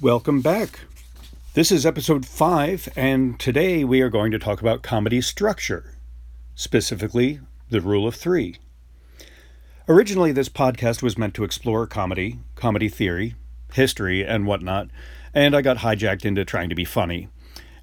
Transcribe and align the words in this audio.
Welcome 0.00 0.42
back. 0.42 0.78
This 1.54 1.72
is 1.72 1.84
episode 1.84 2.24
5, 2.24 2.90
and 2.94 3.36
today 3.40 3.82
we 3.82 4.00
are 4.00 4.08
going 4.08 4.30
to 4.30 4.38
talk 4.38 4.60
about 4.60 4.80
comedy 4.80 5.20
structure, 5.20 5.96
specifically 6.54 7.40
the 7.68 7.80
rule 7.80 8.06
of 8.06 8.14
three. 8.14 8.58
Originally, 9.88 10.30
this 10.30 10.48
podcast 10.48 11.02
was 11.02 11.18
meant 11.18 11.34
to 11.34 11.42
explore 11.42 11.84
comedy, 11.88 12.38
comedy 12.54 12.88
theory, 12.88 13.34
history, 13.72 14.24
and 14.24 14.46
whatnot, 14.46 14.86
and 15.34 15.56
I 15.56 15.62
got 15.62 15.78
hijacked 15.78 16.24
into 16.24 16.44
trying 16.44 16.68
to 16.68 16.76
be 16.76 16.84
funny, 16.84 17.26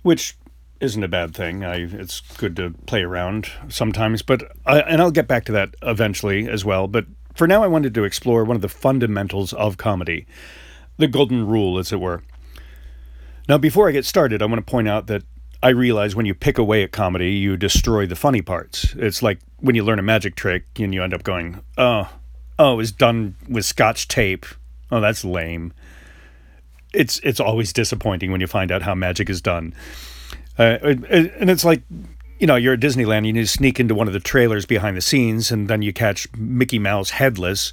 which 0.02 0.38
isn't 0.79 1.04
a 1.04 1.09
bad 1.09 1.36
thing. 1.36 1.66
I, 1.66 1.79
it's 1.79 2.21
good 2.38 2.55
to 2.55 2.75
play 2.86 3.02
around 3.02 3.52
sometimes, 3.68 4.21
but 4.21 4.54
I, 4.66 4.79
and 4.79 5.02
I'll 5.02 5.11
get 5.11 5.27
back 5.27 5.43
to 5.45 5.52
that 5.52 5.75
eventually 5.82 6.47
as 6.47 6.63
well. 6.63 6.88
But 6.88 7.07
for 7.34 7.45
now, 7.45 7.61
I 7.61 7.68
wanted 7.68 7.93
to 7.95 8.05
explore 8.05 8.45
one 8.45 8.55
of 8.55 8.61
the 8.61 8.70
fundamentals 8.70 9.52
of 9.52 9.75
comedy, 9.75 10.25
the 10.98 11.07
golden 11.07 11.46
rule, 11.46 11.77
as 11.77 11.91
it 11.91 12.00
were. 12.00 12.23
Now, 13.48 13.58
before 13.58 13.88
I 13.88 13.91
get 13.91 14.05
started, 14.05 14.41
I 14.41 14.45
want 14.45 14.66
to 14.66 14.72
point 14.72 14.88
out 14.88 15.08
that 15.08 15.23
I 15.62 15.70
realize 15.70 16.16
when 16.16 16.26
you 16.26 16.34
pick 16.34 16.58
away 16.58 16.84
at 16.84 16.91
comedy, 16.91 17.31
you 17.31 17.58
destroy 17.58 18.05
the 18.05 18.16
funny 18.16 18.41
parts. 18.41 18.94
It's 18.98 19.21
like 19.21 19.40
when 19.59 19.76
you 19.76 19.84
learn 19.84 19.99
a 19.99 20.04
magic 20.04 20.35
trick 20.35 20.66
and 20.80 20.94
you 20.94 21.04
end 21.04 21.13
up 21.13 21.23
going, 21.23 21.62
oh, 21.77 22.12
oh, 22.59 22.73
it 22.73 22.77
was 22.77 22.91
done 22.91 23.35
with 23.49 23.66
scotch 23.66 24.08
tape. 24.08 24.45
Oh, 24.91 25.02
that's 25.02 25.26
lame. 25.26 25.73
It's 26.94 27.20
it's 27.23 27.40
always 27.40 27.73
disappointing 27.73 28.32
when 28.32 28.41
you 28.41 28.48
find 28.48 28.71
out 28.71 28.84
how 28.84 28.96
magic 28.96 29.30
is 29.30 29.41
done. 29.41 29.73
Uh, 30.57 30.77
and 30.82 31.49
it's 31.49 31.66
like, 31.66 31.82
you 32.39 32.48
know, 32.48 32.55
you're 32.55 32.73
at 32.73 32.80
Disneyland, 32.80 33.25
you 33.25 33.34
need 33.34 33.41
to 33.41 33.48
sneak 33.48 33.80
into 33.80 33.95
one 33.95 34.07
of 34.07 34.13
the 34.13 34.20
trailers 34.20 34.66
behind 34.66 34.98
the 34.98 35.02
scenes, 35.02 35.52
and 35.52 35.67
then 35.67 35.81
you 35.81 35.93
catch 35.93 36.27
Mickey 36.35 36.80
Mouse 36.80 37.12
headless, 37.12 37.71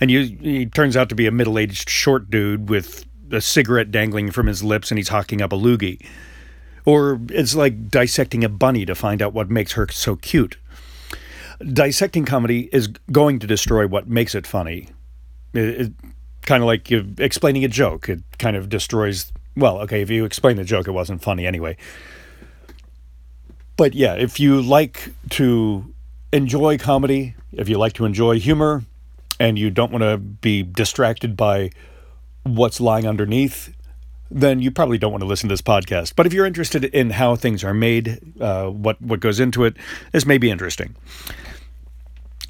and 0.00 0.10
you 0.10 0.22
he 0.40 0.66
turns 0.66 0.96
out 0.96 1.08
to 1.08 1.14
be 1.14 1.26
a 1.26 1.30
middle 1.30 1.58
aged 1.58 1.88
short 1.88 2.30
dude 2.30 2.68
with 2.68 3.06
a 3.30 3.40
cigarette 3.40 3.90
dangling 3.90 4.30
from 4.30 4.46
his 4.46 4.62
lips, 4.62 4.90
and 4.90 4.98
he's 4.98 5.08
hawking 5.08 5.40
up 5.40 5.52
a 5.52 5.56
loogie. 5.56 6.04
Or 6.84 7.20
it's 7.30 7.54
like 7.54 7.88
dissecting 7.88 8.44
a 8.44 8.48
bunny 8.48 8.84
to 8.84 8.94
find 8.94 9.22
out 9.22 9.32
what 9.32 9.48
makes 9.48 9.72
her 9.72 9.86
so 9.88 10.16
cute. 10.16 10.56
Dissecting 11.72 12.24
comedy 12.24 12.68
is 12.72 12.88
going 13.12 13.38
to 13.38 13.46
destroy 13.46 13.86
what 13.86 14.08
makes 14.08 14.34
it 14.34 14.46
funny. 14.46 14.88
It, 15.54 15.80
it 15.80 15.92
kind 16.42 16.62
of 16.62 16.66
like 16.66 16.90
you 16.90 17.14
explaining 17.18 17.64
a 17.64 17.68
joke. 17.68 18.08
It 18.08 18.20
kind 18.38 18.56
of 18.56 18.68
destroys. 18.68 19.32
Well, 19.56 19.78
okay, 19.82 20.02
if 20.02 20.10
you 20.10 20.24
explain 20.24 20.56
the 20.56 20.64
joke, 20.64 20.88
it 20.88 20.92
wasn't 20.92 21.22
funny 21.22 21.46
anyway 21.46 21.76
but 23.76 23.94
yeah, 23.94 24.14
if 24.14 24.38
you 24.38 24.60
like 24.60 25.10
to 25.30 25.92
enjoy 26.32 26.78
comedy, 26.78 27.34
if 27.52 27.68
you 27.68 27.78
like 27.78 27.92
to 27.94 28.04
enjoy 28.04 28.38
humor, 28.38 28.82
and 29.42 29.58
you 29.58 29.70
don't 29.70 29.90
want 29.90 30.02
to 30.02 30.16
be 30.16 30.62
distracted 30.62 31.36
by 31.36 31.70
what's 32.44 32.80
lying 32.80 33.06
underneath, 33.06 33.74
then 34.30 34.60
you 34.60 34.70
probably 34.70 34.98
don't 34.98 35.10
want 35.10 35.22
to 35.22 35.26
listen 35.26 35.48
to 35.48 35.52
this 35.52 35.60
podcast. 35.62 36.14
But 36.14 36.26
if 36.26 36.32
you're 36.32 36.46
interested 36.46 36.84
in 36.84 37.10
how 37.10 37.34
things 37.34 37.64
are 37.64 37.74
made, 37.74 38.20
uh, 38.40 38.68
what 38.68 39.00
what 39.02 39.18
goes 39.20 39.40
into 39.40 39.64
it, 39.64 39.76
this 40.12 40.24
may 40.24 40.38
be 40.38 40.50
interesting. 40.50 40.94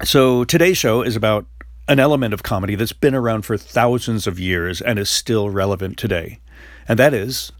So 0.03 0.43
today's 0.43 0.77
show 0.77 1.01
is 1.01 1.15
about 1.15 1.45
an 1.87 1.99
element 1.99 2.33
of 2.33 2.43
comedy 2.43 2.75
that's 2.75 2.93
been 2.93 3.15
around 3.15 3.41
for 3.43 3.57
thousands 3.57 4.27
of 4.27 4.39
years 4.39 4.81
and 4.81 4.99
is 4.99 5.09
still 5.09 5.49
relevant 5.49 5.97
today, 5.97 6.39
and 6.87 6.99
that 6.99 7.13
is 7.13 7.51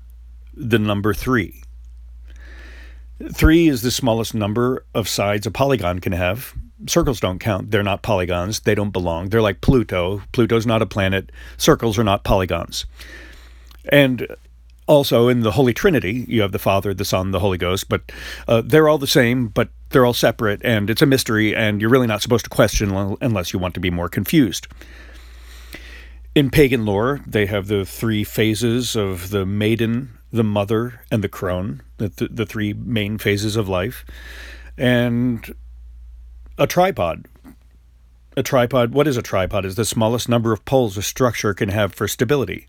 the 0.54 0.80
number 0.80 1.14
three. 1.14 1.63
Three 3.32 3.68
is 3.68 3.82
the 3.82 3.92
smallest 3.92 4.34
number 4.34 4.86
of 4.94 5.08
sides 5.08 5.46
a 5.46 5.52
polygon 5.52 6.00
can 6.00 6.14
have. 6.14 6.54
Circles 6.88 7.20
don't 7.20 7.40
count. 7.40 7.72
They're 7.72 7.84
not 7.84 8.02
polygons. 8.02 8.62
They 8.62 8.76
don't 8.76 8.92
belong. 8.92 9.30
They're 9.30 9.42
like 9.42 9.62
Pluto. 9.62 10.22
Pluto's 10.32 10.66
not 10.66 10.82
a 10.82 10.86
planet. 10.86 11.32
Circles 11.58 11.98
are 11.98 12.04
not 12.04 12.24
polygons. 12.24 12.86
And 13.90 14.28
also 14.88 15.28
in 15.28 15.42
the 15.42 15.52
Holy 15.52 15.74
Trinity, 15.74 16.26
you 16.28 16.42
have 16.42 16.52
the 16.52 16.60
Father, 16.60 16.94
the 16.94 17.06
Son, 17.06 17.32
the 17.32 17.40
Holy 17.40 17.58
Ghost, 17.58 17.88
but 17.88 18.12
uh, 18.48 18.62
they're 18.66 18.90
all 18.90 18.98
the 18.98 19.08
same, 19.08 19.48
but 19.48 19.70
they're 19.90 20.06
all 20.06 20.14
separate, 20.14 20.62
and 20.64 20.90
it's 20.90 21.02
a 21.02 21.06
mystery, 21.06 21.56
and 21.56 21.80
you're 21.80 21.90
really 21.90 22.08
not 22.08 22.22
supposed 22.22 22.46
to 22.46 22.50
question 22.50 23.18
unless 23.22 23.54
you 23.54 23.60
want 23.60 23.74
to 23.76 23.80
be 23.80 23.90
more 23.90 24.10
confused. 24.10 24.68
In 26.36 26.50
pagan 26.50 26.86
lore, 26.86 27.22
they 27.28 27.46
have 27.46 27.68
the 27.68 27.86
three 27.86 28.24
phases 28.24 28.96
of 28.96 29.30
the 29.30 29.46
maiden, 29.46 30.18
the 30.34 30.44
mother, 30.44 31.00
and 31.12 31.24
the 31.24 31.30
crone, 31.30 31.82
the, 31.98 32.10
th- 32.10 32.32
the 32.34 32.46
three 32.46 32.74
main 32.74 33.20
phases 33.20 33.56
of 33.56 33.70
life, 33.70 34.04
and 34.78 35.54
a 36.58 36.66
tripod. 36.66 37.28
A 38.36 38.42
tripod, 38.42 38.94
what 38.94 39.08
is 39.08 39.16
a 39.16 39.22
tripod? 39.22 39.64
Is 39.64 39.76
the 39.76 39.86
smallest 39.86 40.28
number 40.28 40.52
of 40.52 40.66
poles 40.66 40.98
a 40.98 41.04
structure 41.04 41.54
can 41.54 41.70
have 41.70 41.94
for 41.94 42.08
stability. 42.08 42.68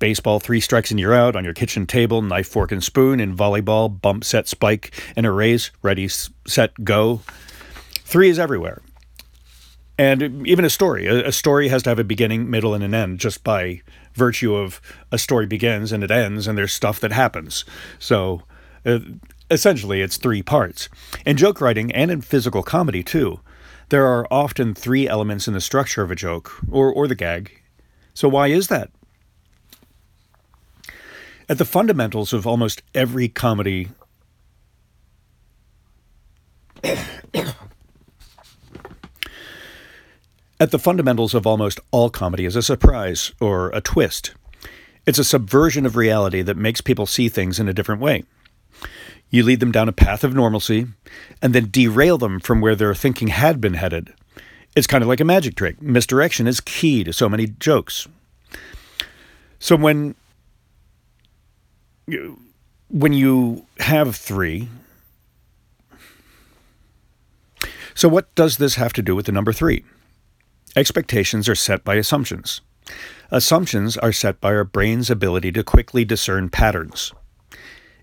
Baseball, 0.00 0.40
three 0.40 0.60
strikes 0.60 0.90
and 0.90 0.98
you're 0.98 1.14
out 1.14 1.36
on 1.36 1.44
your 1.44 1.54
kitchen 1.54 1.86
table, 1.86 2.20
knife, 2.20 2.48
fork, 2.48 2.72
and 2.72 2.82
spoon. 2.82 3.20
In 3.20 3.36
volleyball, 3.36 4.00
bump, 4.00 4.24
set, 4.24 4.48
spike, 4.48 4.92
and 5.14 5.24
erase, 5.24 5.70
ready, 5.82 6.08
set, 6.08 6.82
go. 6.82 7.22
Three 8.04 8.28
is 8.28 8.40
everywhere 8.40 8.82
and 9.98 10.46
even 10.46 10.64
a 10.64 10.70
story 10.70 11.06
a, 11.06 11.30
story 11.32 11.68
has 11.68 11.82
to 11.84 11.90
have 11.90 11.98
a 11.98 12.04
beginning 12.04 12.50
middle 12.50 12.74
and 12.74 12.82
an 12.82 12.94
end 12.94 13.18
just 13.20 13.44
by 13.44 13.80
virtue 14.14 14.54
of 14.54 14.80
a 15.12 15.18
story 15.18 15.46
begins 15.46 15.92
and 15.92 16.02
it 16.02 16.10
ends 16.10 16.46
and 16.46 16.56
there's 16.58 16.72
stuff 16.72 17.00
that 17.00 17.12
happens. 17.12 17.64
So 17.98 18.42
uh, 18.84 19.00
essentially 19.50 20.00
it's 20.00 20.16
three 20.16 20.42
parts. 20.42 20.88
In 21.24 21.36
joke 21.36 21.60
writing 21.60 21.92
and 21.92 22.10
in 22.10 22.20
physical 22.20 22.62
comedy 22.62 23.02
too 23.02 23.40
there 23.90 24.06
are 24.06 24.26
often 24.30 24.74
three 24.74 25.08
elements 25.08 25.46
in 25.46 25.54
the 25.54 25.60
structure 25.60 26.02
of 26.02 26.10
a 26.10 26.16
joke 26.16 26.52
or, 26.70 26.92
or 26.92 27.06
the 27.06 27.14
gag. 27.14 27.62
So 28.14 28.28
why 28.28 28.48
is 28.48 28.68
that? 28.68 28.90
At 31.48 31.58
the 31.58 31.64
fundamentals 31.64 32.32
of 32.32 32.46
almost 32.46 32.82
every 32.94 33.28
comedy 33.28 33.90
At 40.60 40.70
the 40.70 40.78
fundamentals 40.78 41.34
of 41.34 41.46
almost 41.46 41.80
all 41.90 42.10
comedy 42.10 42.44
is 42.44 42.54
a 42.54 42.62
surprise 42.62 43.32
or 43.40 43.70
a 43.70 43.80
twist. 43.80 44.34
It's 45.04 45.18
a 45.18 45.24
subversion 45.24 45.84
of 45.84 45.96
reality 45.96 46.42
that 46.42 46.56
makes 46.56 46.80
people 46.80 47.06
see 47.06 47.28
things 47.28 47.58
in 47.58 47.68
a 47.68 47.74
different 47.74 48.00
way. 48.00 48.22
You 49.30 49.42
lead 49.42 49.58
them 49.58 49.72
down 49.72 49.88
a 49.88 49.92
path 49.92 50.22
of 50.22 50.32
normalcy 50.32 50.86
and 51.42 51.54
then 51.54 51.70
derail 51.70 52.18
them 52.18 52.38
from 52.38 52.60
where 52.60 52.76
their 52.76 52.94
thinking 52.94 53.28
had 53.28 53.60
been 53.60 53.74
headed. 53.74 54.14
It's 54.76 54.86
kind 54.86 55.02
of 55.02 55.08
like 55.08 55.20
a 55.20 55.24
magic 55.24 55.56
trick. 55.56 55.82
Misdirection 55.82 56.46
is 56.46 56.60
key 56.60 57.02
to 57.02 57.12
so 57.12 57.28
many 57.28 57.46
jokes. 57.46 58.06
So 59.58 59.76
when 59.76 60.14
you, 62.06 62.38
when 62.88 63.12
you 63.12 63.66
have 63.80 64.14
three, 64.14 64.68
so 67.94 68.08
what 68.08 68.32
does 68.36 68.58
this 68.58 68.76
have 68.76 68.92
to 68.92 69.02
do 69.02 69.16
with 69.16 69.26
the 69.26 69.32
number 69.32 69.52
three? 69.52 69.84
Expectations 70.76 71.48
are 71.48 71.54
set 71.54 71.84
by 71.84 71.94
assumptions. 71.94 72.60
Assumptions 73.30 73.96
are 73.96 74.10
set 74.10 74.40
by 74.40 74.52
our 74.52 74.64
brain's 74.64 75.08
ability 75.08 75.52
to 75.52 75.62
quickly 75.62 76.04
discern 76.04 76.48
patterns. 76.48 77.12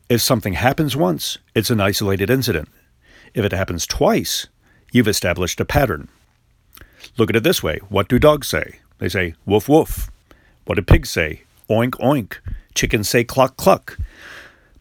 If 0.07 0.21
something 0.21 0.53
happens 0.53 0.95
once, 0.95 1.37
it's 1.53 1.69
an 1.69 1.81
isolated 1.81 2.29
incident. 2.29 2.69
If 3.33 3.43
it 3.43 3.51
happens 3.51 3.85
twice, 3.85 4.47
you've 4.93 5.09
established 5.09 5.59
a 5.59 5.65
pattern. 5.65 6.07
Look 7.17 7.29
at 7.29 7.35
it 7.35 7.43
this 7.43 7.61
way 7.61 7.79
what 7.89 8.07
do 8.07 8.17
dogs 8.17 8.47
say? 8.47 8.79
They 8.99 9.09
say 9.09 9.35
woof 9.45 9.67
woof. 9.67 10.09
What 10.63 10.75
do 10.75 10.81
pigs 10.81 11.09
say? 11.09 11.43
Oink 11.69 11.95
oink. 11.99 12.37
Chickens 12.73 13.09
say 13.09 13.25
cluck 13.25 13.57
cluck. 13.57 13.97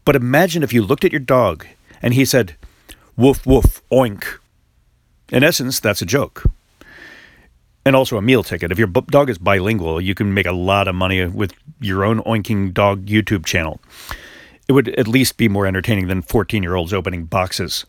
But 0.05 0.15
imagine 0.15 0.63
if 0.63 0.71
you 0.71 0.81
looked 0.81 1.03
at 1.03 1.11
your 1.11 1.19
dog 1.19 1.65
and 2.01 2.13
he 2.13 2.23
said 2.23 2.55
woof 3.17 3.45
woof 3.45 3.81
oink. 3.91 4.39
In 5.29 5.43
essence, 5.43 5.81
that's 5.81 6.01
a 6.01 6.05
joke 6.05 6.45
and 7.85 7.95
also 7.95 8.17
a 8.17 8.21
meal 8.21 8.43
ticket. 8.43 8.71
If 8.71 8.77
your 8.77 8.87
dog 8.87 9.29
is 9.29 9.37
bilingual, 9.37 9.99
you 10.01 10.13
can 10.13 10.33
make 10.33 10.45
a 10.45 10.51
lot 10.51 10.87
of 10.87 10.95
money 10.95 11.25
with 11.25 11.53
your 11.79 12.03
own 12.03 12.19
oinking 12.23 12.73
dog 12.73 13.05
YouTube 13.05 13.45
channel. 13.45 13.81
It 14.67 14.73
would 14.73 14.89
at 14.89 15.07
least 15.07 15.37
be 15.37 15.47
more 15.47 15.65
entertaining 15.65 16.07
than 16.07 16.21
14 16.21 16.63
year 16.63 16.75
olds 16.75 16.93
opening 16.93 17.25
boxes. 17.25 17.85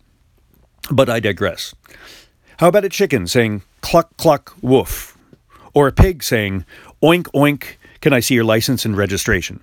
But 0.91 1.09
I 1.09 1.21
digress. 1.21 1.75
How 2.59 2.69
about 2.69 2.85
a 2.85 2.89
chicken 2.89 3.27
saying 3.27 3.63
cluck 3.81 4.17
cluck 4.17 4.55
woof? 4.63 5.17
Or 5.75 5.89
a 5.89 5.93
pig 5.93 6.23
saying 6.23 6.67
oink 7.03 7.25
oink, 7.35 7.77
can 8.01 8.13
I 8.13 8.21
see 8.21 8.35
your 8.35 8.45
license 8.45 8.85
and 8.85 8.97
registration? 8.97 9.61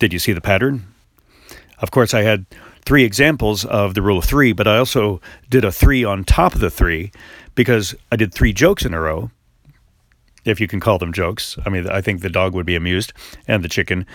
Did 0.00 0.12
you 0.12 0.18
see 0.18 0.32
the 0.32 0.40
pattern? 0.40 0.86
Of 1.80 1.90
course, 1.90 2.14
I 2.14 2.22
had 2.22 2.46
three 2.84 3.04
examples 3.04 3.64
of 3.64 3.94
the 3.94 4.02
rule 4.02 4.18
of 4.18 4.24
three, 4.24 4.52
but 4.52 4.66
I 4.66 4.78
also 4.78 5.20
did 5.50 5.64
a 5.64 5.70
three 5.70 6.04
on 6.04 6.24
top 6.24 6.54
of 6.54 6.60
the 6.60 6.70
three 6.70 7.12
because 7.58 7.92
I 8.12 8.14
did 8.14 8.32
three 8.32 8.52
jokes 8.52 8.84
in 8.84 8.94
a 8.94 9.00
row, 9.00 9.32
if 10.44 10.60
you 10.60 10.68
can 10.68 10.78
call 10.78 10.96
them 10.96 11.12
jokes. 11.12 11.58
I 11.66 11.70
mean, 11.70 11.88
I 11.88 12.00
think 12.00 12.20
the 12.20 12.30
dog 12.30 12.54
would 12.54 12.64
be 12.64 12.76
amused 12.76 13.12
and 13.48 13.64
the 13.64 13.68
chicken. 13.68 14.06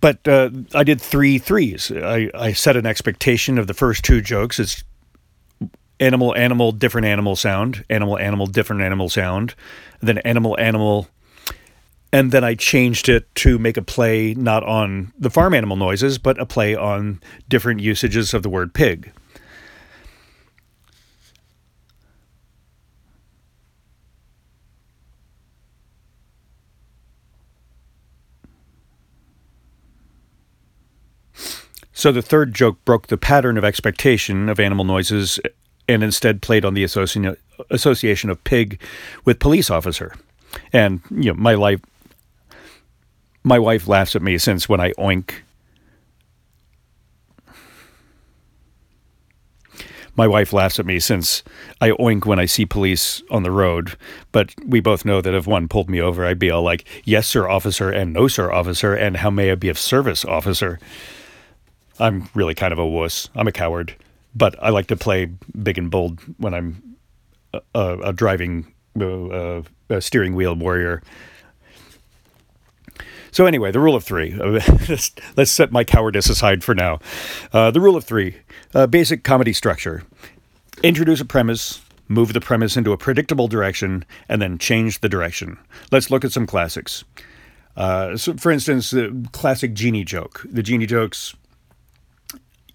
But 0.00 0.26
uh, 0.26 0.50
I 0.74 0.82
did 0.82 1.00
three 1.00 1.38
threes. 1.38 1.92
I, 1.92 2.28
I 2.34 2.52
set 2.54 2.76
an 2.76 2.84
expectation 2.84 3.56
of 3.56 3.68
the 3.68 3.72
first 3.72 4.04
two 4.04 4.20
jokes. 4.20 4.58
It's 4.58 4.82
animal, 6.00 6.34
animal, 6.34 6.72
different 6.72 7.06
animal 7.06 7.36
sound, 7.36 7.84
animal, 7.88 8.18
animal, 8.18 8.48
different 8.48 8.82
animal 8.82 9.08
sound, 9.10 9.54
then 10.00 10.18
animal, 10.18 10.58
animal, 10.58 11.06
And 12.12 12.32
then 12.32 12.42
I 12.42 12.56
changed 12.56 13.08
it 13.08 13.32
to 13.36 13.60
make 13.60 13.76
a 13.76 13.82
play 13.82 14.34
not 14.34 14.64
on 14.64 15.12
the 15.16 15.30
farm 15.30 15.54
animal 15.54 15.76
noises, 15.76 16.18
but 16.18 16.40
a 16.40 16.46
play 16.46 16.74
on 16.74 17.20
different 17.48 17.78
usages 17.78 18.34
of 18.34 18.42
the 18.42 18.50
word 18.50 18.74
pig. 18.74 19.12
So 32.06 32.12
the 32.12 32.22
third 32.22 32.54
joke 32.54 32.84
broke 32.84 33.08
the 33.08 33.16
pattern 33.16 33.58
of 33.58 33.64
expectation 33.64 34.48
of 34.48 34.60
animal 34.60 34.84
noises 34.84 35.40
and 35.88 36.04
instead 36.04 36.40
played 36.40 36.64
on 36.64 36.74
the 36.74 36.84
associ- 36.84 37.36
association 37.68 38.30
of 38.30 38.44
pig 38.44 38.80
with 39.24 39.40
police 39.40 39.70
officer. 39.70 40.14
And 40.72 41.00
you 41.10 41.32
know, 41.32 41.34
my 41.34 41.54
life 41.54 41.80
my 43.42 43.58
wife 43.58 43.88
laughs 43.88 44.14
at 44.14 44.22
me 44.22 44.38
since 44.38 44.68
when 44.68 44.78
I 44.78 44.92
oink 44.92 45.32
my 50.14 50.28
wife 50.28 50.52
laughs 50.52 50.78
at 50.78 50.86
me 50.86 51.00
since 51.00 51.42
I 51.80 51.90
oink 51.90 52.24
when 52.24 52.38
I 52.38 52.46
see 52.46 52.66
police 52.66 53.20
on 53.32 53.42
the 53.42 53.50
road. 53.50 53.96
But 54.30 54.54
we 54.64 54.78
both 54.78 55.04
know 55.04 55.20
that 55.20 55.34
if 55.34 55.48
one 55.48 55.66
pulled 55.66 55.90
me 55.90 56.00
over, 56.00 56.24
I'd 56.24 56.38
be 56.38 56.52
all 56.52 56.62
like, 56.62 56.84
yes, 57.02 57.26
sir, 57.26 57.48
officer, 57.48 57.90
and 57.90 58.12
no, 58.12 58.28
sir, 58.28 58.52
officer, 58.52 58.94
and 58.94 59.16
how 59.16 59.30
may 59.30 59.50
I 59.50 59.56
be 59.56 59.68
of 59.68 59.76
service, 59.76 60.24
officer? 60.24 60.78
I'm 61.98 62.28
really 62.34 62.54
kind 62.54 62.72
of 62.72 62.78
a 62.78 62.86
wuss. 62.86 63.28
I'm 63.34 63.48
a 63.48 63.52
coward, 63.52 63.94
but 64.34 64.54
I 64.62 64.70
like 64.70 64.86
to 64.88 64.96
play 64.96 65.30
big 65.62 65.78
and 65.78 65.90
bold 65.90 66.20
when 66.38 66.54
I'm 66.54 66.96
a, 67.74 67.98
a 67.98 68.12
driving, 68.12 68.72
uh, 69.00 69.62
a 69.88 70.00
steering 70.00 70.34
wheel 70.34 70.54
warrior. 70.54 71.02
So 73.30 73.44
anyway, 73.44 73.70
the 73.70 73.80
rule 73.80 73.94
of 73.94 74.04
three. 74.04 74.32
Let's 75.36 75.50
set 75.50 75.70
my 75.70 75.84
cowardice 75.84 76.30
aside 76.30 76.64
for 76.64 76.74
now. 76.74 77.00
Uh, 77.52 77.70
the 77.70 77.80
rule 77.80 77.96
of 77.96 78.04
three: 78.04 78.36
uh, 78.74 78.86
basic 78.86 79.24
comedy 79.24 79.52
structure. 79.52 80.04
Introduce 80.82 81.20
a 81.20 81.24
premise, 81.24 81.82
move 82.08 82.32
the 82.32 82.40
premise 82.40 82.76
into 82.76 82.92
a 82.92 82.98
predictable 82.98 83.48
direction, 83.48 84.04
and 84.28 84.40
then 84.40 84.58
change 84.58 85.00
the 85.00 85.08
direction. 85.08 85.58
Let's 85.90 86.10
look 86.10 86.24
at 86.24 86.32
some 86.32 86.46
classics. 86.46 87.04
Uh, 87.76 88.16
so, 88.16 88.34
for 88.34 88.50
instance, 88.50 88.90
the 88.90 89.28
classic 89.32 89.74
genie 89.74 90.04
joke. 90.04 90.46
The 90.50 90.62
genie 90.62 90.86
jokes 90.86 91.34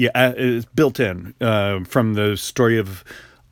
yeah, 0.02 0.10
uh, 0.16 0.34
it's 0.36 0.66
built 0.66 1.00
in 1.00 1.36
uh, 1.40 1.84
from 1.84 2.16
the 2.16 2.36
story 2.36 2.80
of 2.80 3.04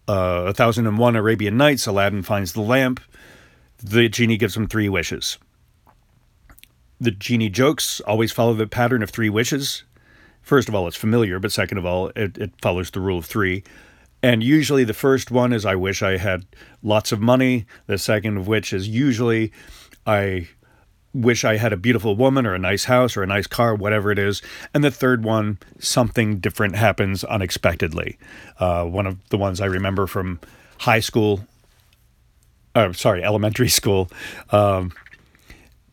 uh, 0.07 0.46
A 0.48 0.54
Thousand 0.54 0.88
and 0.88 0.98
One 0.98 1.16
Arabian 1.16 1.57
Nights. 1.57 1.86
Aladdin 1.86 2.24
finds 2.24 2.54
the 2.54 2.62
lamp. 2.62 3.00
The 3.78 4.10
genie 4.10 4.36
gives 4.36 4.57
him 4.57 4.68
three 4.68 4.90
wishes. 4.90 5.38
The 7.00 7.12
genie 7.12 7.50
jokes 7.50 8.01
always 8.01 8.31
follow 8.31 8.56
the 8.56 8.66
pattern 8.66 9.04
of 9.04 9.12
three 9.12 9.30
wishes. 9.30 9.84
First 10.42 10.68
of 10.68 10.74
all, 10.74 10.88
it's 10.88 10.98
familiar, 10.98 11.38
but 11.38 11.51
second 11.51 11.78
of 11.78 11.86
all, 11.86 12.07
it, 12.16 12.36
it 12.40 12.52
follows 12.63 12.90
the 12.90 13.00
rule 13.00 13.19
of 13.19 13.28
three. 13.28 13.63
And 14.24 14.42
usually 14.42 14.84
the 14.84 14.95
first 14.95 15.30
one 15.30 15.54
is 15.54 15.68
I 15.68 15.75
wish 15.75 16.02
I 16.02 16.18
had 16.18 16.48
lots 16.81 17.12
of 17.12 17.22
money. 17.22 17.68
The 17.86 18.00
second 18.00 18.38
of 18.38 18.48
which 18.48 18.74
is 18.74 18.88
usually 18.88 19.52
I 20.07 20.50
wish 21.13 21.44
I 21.44 21.57
had 21.57 21.73
a 21.73 21.77
beautiful 21.77 22.15
woman 22.15 22.45
or 22.45 22.53
a 22.53 22.59
nice 22.59 22.85
house 22.85 23.17
or 23.17 23.23
a 23.23 23.27
nice 23.27 23.47
car, 23.47 23.75
whatever 23.75 24.11
it 24.11 24.19
is. 24.19 24.41
And 24.73 24.83
the 24.83 24.91
third 24.91 25.23
one, 25.23 25.57
something 25.79 26.39
different 26.39 26.75
happens 26.75 27.23
unexpectedly. 27.23 28.17
Uh, 28.59 28.85
one 28.85 29.07
of 29.07 29.17
the 29.29 29.38
ones 29.38 29.59
I 29.59 29.65
remember 29.65 30.07
from 30.07 30.39
high 30.79 31.00
school, 31.00 31.41
uh, 32.75 32.94
sorry, 32.94 33.23
elementary 33.23 33.69
school. 33.79 34.09
Um, 34.51 34.91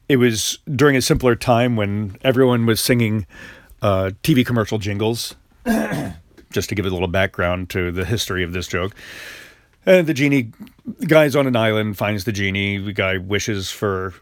it 0.09 0.17
was 0.17 0.59
during 0.75 0.97
a 0.97 1.03
simpler 1.03 1.35
time 1.35 1.77
when 1.77 2.17
everyone 2.23 2.67
was 2.67 2.81
singing 2.81 3.27
uh, 3.83 4.11
TV 4.23 4.45
commercial 4.45 4.79
jingles. 4.79 5.35
just 6.57 6.71
to 6.71 6.75
give 6.75 6.87
a 6.87 6.91
little 6.91 7.09
background 7.09 7.69
to 7.71 7.93
the 7.93 8.05
history 8.05 8.43
of 8.43 8.53
this 8.53 8.67
joke. 8.67 8.95
And 9.85 10.07
the 10.07 10.15
genie, 10.15 10.53
the 10.99 11.07
guy's 11.07 11.37
on 11.37 11.47
an 11.47 11.55
island, 11.55 11.99
finds 11.99 12.25
the 12.25 12.33
genie. 12.33 12.79
The 12.79 12.95
guy 12.95 13.19
wishes 13.19 13.71
for 13.71 14.15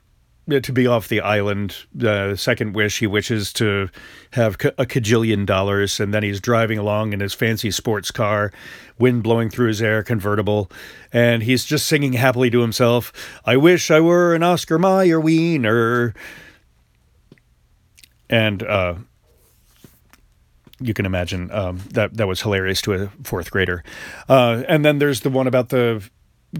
to 0.48 0.72
be 0.72 0.86
off 0.86 1.08
the 1.08 1.20
island. 1.20 1.76
The 1.94 2.36
second 2.36 2.74
wish, 2.74 2.98
he 2.98 3.06
wishes 3.06 3.52
to 3.54 3.88
have 4.32 4.54
a 4.54 4.86
cajillion 4.86 5.46
dollars, 5.46 6.00
and 6.00 6.12
then 6.12 6.22
he's 6.22 6.40
driving 6.40 6.78
along 6.78 7.12
in 7.12 7.20
his 7.20 7.34
fancy 7.34 7.70
sports 7.70 8.10
car, 8.10 8.52
wind 8.98 9.22
blowing 9.22 9.50
through 9.50 9.68
his 9.68 9.80
air 9.80 10.02
convertible, 10.02 10.70
and 11.12 11.42
he's 11.42 11.64
just 11.64 11.86
singing 11.86 12.12
happily 12.14 12.50
to 12.50 12.60
himself, 12.60 13.12
I 13.44 13.56
wish 13.56 13.90
I 13.90 14.00
were 14.00 14.34
an 14.34 14.42
Oscar 14.42 14.78
Mayer 14.78 15.20
wiener. 15.20 16.14
And 18.28 18.62
uh, 18.62 18.94
you 20.80 20.94
can 20.94 21.06
imagine 21.06 21.50
um, 21.50 21.80
that 21.92 22.16
that 22.16 22.26
was 22.26 22.42
hilarious 22.42 22.82
to 22.82 22.94
a 22.94 23.06
fourth 23.22 23.50
grader. 23.50 23.84
Uh, 24.28 24.62
and 24.68 24.84
then 24.84 24.98
there's 24.98 25.20
the 25.20 25.30
one 25.30 25.46
about 25.46 25.68
the 25.68 26.02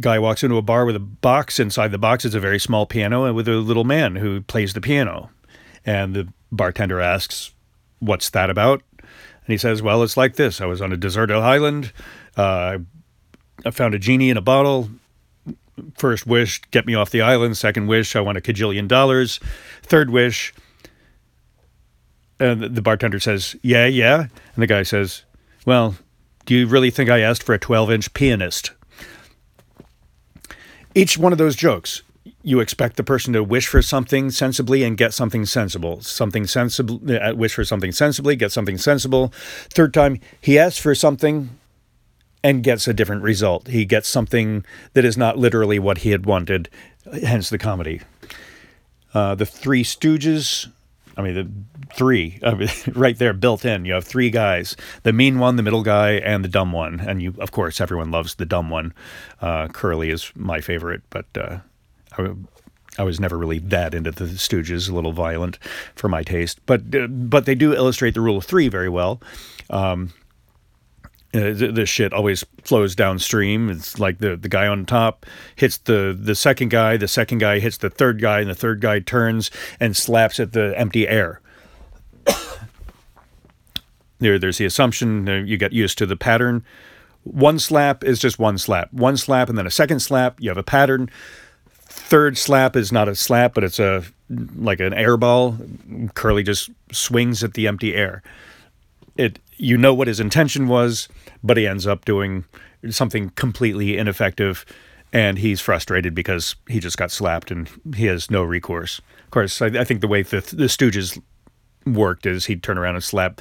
guy 0.01 0.19
walks 0.19 0.43
into 0.43 0.57
a 0.57 0.63
bar 0.63 0.85
with 0.85 0.97
a 0.97 1.01
box. 1.01 1.59
Inside 1.59 1.91
the 1.91 1.99
box 1.99 2.25
is 2.25 2.35
a 2.35 2.41
very 2.41 2.59
small 2.59 2.87
piano 2.87 3.25
and 3.25 3.35
with 3.35 3.49
a 3.49 3.57
little 3.57 3.85
man 3.85 4.17
who 4.17 4.43
plays 4.43 4.73
the 4.73 4.81
piano. 4.81 5.31
And 5.85 6.15
the 6.15 6.29
bartender 6.51 7.01
asks, 7.01 7.53
What's 8.01 8.31
that 8.31 8.51
about? 8.51 8.83
And 9.01 9.49
he 9.49 9.59
says, 9.59 9.83
Well, 9.83 10.03
it's 10.03 10.17
like 10.17 10.37
this. 10.37 10.61
I 10.61 10.67
was 10.67 10.81
on 10.81 10.93
a 10.93 10.97
deserted 10.97 11.37
island. 11.37 11.93
Uh, 12.37 12.79
I 13.65 13.71
found 13.71 13.95
a 13.95 13.99
genie 13.99 14.31
in 14.31 14.37
a 14.37 14.43
bottle. 14.43 14.91
First 15.97 16.27
wish, 16.27 16.61
get 16.71 16.87
me 16.87 16.95
off 16.95 17.11
the 17.11 17.23
island. 17.23 17.57
Second 17.57 17.87
wish, 17.89 18.15
I 18.15 18.21
want 18.21 18.39
a 18.39 18.41
cajillion 18.41 18.87
dollars. 18.87 19.41
Third 19.83 20.11
wish, 20.11 20.55
and 22.41 22.63
the 22.63 22.83
bartender 22.83 23.21
says, 23.21 23.57
Yeah, 23.63 23.87
yeah. 23.87 24.21
And 24.21 24.63
the 24.63 24.67
guy 24.67 24.83
says, 24.83 25.25
Well, 25.67 25.97
do 26.47 26.55
you 26.55 26.67
really 26.67 26.91
think 26.91 27.11
I 27.11 27.21
asked 27.21 27.43
for 27.43 27.55
a 27.55 27.59
12 27.59 27.91
inch 27.91 28.15
pianist? 28.15 28.73
Each 30.95 31.19
one 31.19 31.33
of 31.33 31.39
those 31.39 31.57
jokes 31.57 32.03
you 32.45 32.61
expect 32.61 32.97
the 32.97 33.05
person 33.05 33.33
to 33.33 33.43
wish 33.43 33.67
for 33.67 33.81
something 33.81 34.31
sensibly 34.31 34.83
and 34.85 34.99
get 34.99 35.15
something 35.15 35.47
sensible. 35.47 36.01
Something 36.03 36.47
sensible, 36.47 37.01
uh, 37.11 37.35
wish 37.35 37.55
for 37.55 37.65
something 37.65 37.91
sensibly, 37.91 38.37
get 38.37 38.53
something 38.53 38.79
sensible. 38.79 39.33
Third 39.71 39.95
time, 39.95 40.21
he 40.41 40.59
asks 40.59 40.79
for 40.79 40.95
something 40.95 41.51
and 42.43 42.63
gets 42.63 42.87
a 42.87 42.93
different 42.93 43.23
result. 43.23 43.69
He 43.69 43.87
gets 43.87 44.09
something 44.09 44.65
that 44.93 45.07
is 45.07 45.17
not 45.17 45.39
literally 45.39 45.79
what 45.79 45.99
he 45.99 46.11
had 46.11 46.27
wanted, 46.27 46.69
hence 47.23 47.49
the 47.49 47.59
comedy. 47.59 48.03
Uh, 49.15 49.35
the 49.35 49.47
Three 49.47 49.83
Stooges, 49.83 50.71
I 51.17 51.23
mean, 51.23 51.35
the 51.35 51.95
three 51.95 52.39
right 52.95 53.17
there 53.19 53.33
built 53.33 53.65
in. 53.65 53.85
You 53.85 53.95
have 53.95 54.05
three 54.05 54.31
guys: 54.31 54.77
the 55.03 55.13
mean 55.13 55.39
one, 55.39 55.57
the 55.57 55.63
middle 55.63 55.83
guy, 55.83 56.13
and 56.13 56.45
the 56.45 56.49
dumb 56.49 56.73
one. 56.73 57.01
And 57.01 57.23
you, 57.23 57.35
of 57.39 57.53
course, 57.53 57.81
everyone 57.81 58.11
loves 58.11 58.35
the 58.35 58.47
dumb 58.47 58.71
one. 58.71 58.93
Uh, 59.41 59.69
Curly 59.69 60.11
is 60.11 60.33
my 60.35 60.61
favorite, 60.61 61.03
but 61.11 61.27
uh, 61.37 61.59
I, 62.19 62.31
I, 62.99 63.03
was 63.05 63.21
never 63.21 63.39
really 63.39 63.59
that 63.59 63.95
into 63.95 64.11
the 64.11 64.25
Stooges. 64.25 64.91
A 64.91 64.95
little 64.95 65.13
violent 65.13 65.59
for 65.95 66.09
my 66.09 66.23
taste, 66.23 66.61
but 66.67 66.95
uh, 66.95 67.07
but 67.07 67.47
they 67.47 67.55
do 67.55 67.75
illustrate 67.75 68.15
the 68.15 68.21
rule 68.21 68.37
of 68.37 68.45
three 68.45 68.69
very 68.69 68.89
well. 68.89 69.21
Um, 69.71 70.13
this 71.35 71.89
shit 71.89 72.13
always 72.13 72.45
flows 72.63 72.95
downstream. 72.95 73.69
It's 73.69 73.99
like 73.99 74.19
the 74.19 74.37
the 74.37 74.49
guy 74.49 74.69
on 74.69 74.87
top 74.87 75.27
hits 75.57 75.79
the 75.79 76.17
the 76.19 76.35
second 76.35 76.71
guy, 76.71 76.97
the 76.97 77.09
second 77.09 77.39
guy 77.39 77.59
hits 77.59 77.79
the 77.79 77.91
third 77.91 78.21
guy, 78.21 78.41
and 78.41 78.49
the 78.49 78.55
third 78.55 78.81
guy 78.81 79.01
turns 79.01 79.51
and 79.81 79.97
slaps 79.97 80.39
at 80.39 80.53
the 80.53 80.79
empty 80.79 81.09
air. 81.09 81.41
there, 84.21 84.39
there's 84.39 84.59
the 84.59 84.65
assumption 84.65 85.27
you 85.47 85.57
get 85.57 85.73
used 85.73 85.99
to 85.99 86.07
the 86.07 86.17
pattern. 86.17 86.65
One 87.25 87.59
slap 87.59 88.05
is 88.05 88.21
just 88.21 88.39
one 88.39 88.59
slap. 88.59 88.93
One 88.93 89.17
slap 89.17 89.49
and 89.49 89.59
then 89.59 89.67
a 89.67 89.73
second 89.73 90.01
slap. 90.01 90.41
You 90.41 90.51
have 90.51 90.59
a 90.59 90.63
pattern. 90.63 91.11
Third 91.87 92.39
slap 92.39 92.77
is 92.77 92.93
not 92.93 93.09
a 93.09 93.17
slap, 93.17 93.55
but 93.55 93.65
it's 93.65 93.81
a 93.81 94.05
like 94.57 94.79
an 94.79 94.95
air 94.95 95.17
ball. 95.17 95.59
Curly 96.15 96.45
just 96.45 96.71
swings 96.93 97.43
at 97.43 97.55
the 97.55 97.67
empty 97.67 97.95
air. 97.95 98.23
It 99.17 99.41
you 99.57 99.77
know 99.77 99.95
what 99.95 100.09
his 100.09 100.21
intention 100.21 100.69
was, 100.69 101.09
but 101.45 101.57
he 101.57 101.67
ends 101.67 101.87
up 101.87 102.05
doing 102.05 102.45
something 102.91 103.31
completely 103.31 103.97
ineffective 103.97 104.65
and 105.13 105.39
he's 105.39 105.61
frustrated 105.61 106.13
because 106.13 106.57
he 106.69 106.81
just 106.81 106.99
got 106.99 107.11
slapped 107.11 107.53
and 107.53 107.71
he 107.95 108.07
has 108.07 108.33
no 108.33 108.43
recourse. 108.43 109.01
Of 109.25 109.31
course, 109.31 109.63
I, 109.63 109.67
I 109.67 109.85
think 109.85 110.01
the 110.01 110.09
way 110.09 110.23
the, 110.23 110.41
the 110.41 110.65
Stooges 110.65 111.23
worked 111.87 112.27
is 112.27 112.47
he'd 112.47 112.65
turn 112.65 112.77
around 112.77 112.97
and 112.97 113.05
slap 113.05 113.41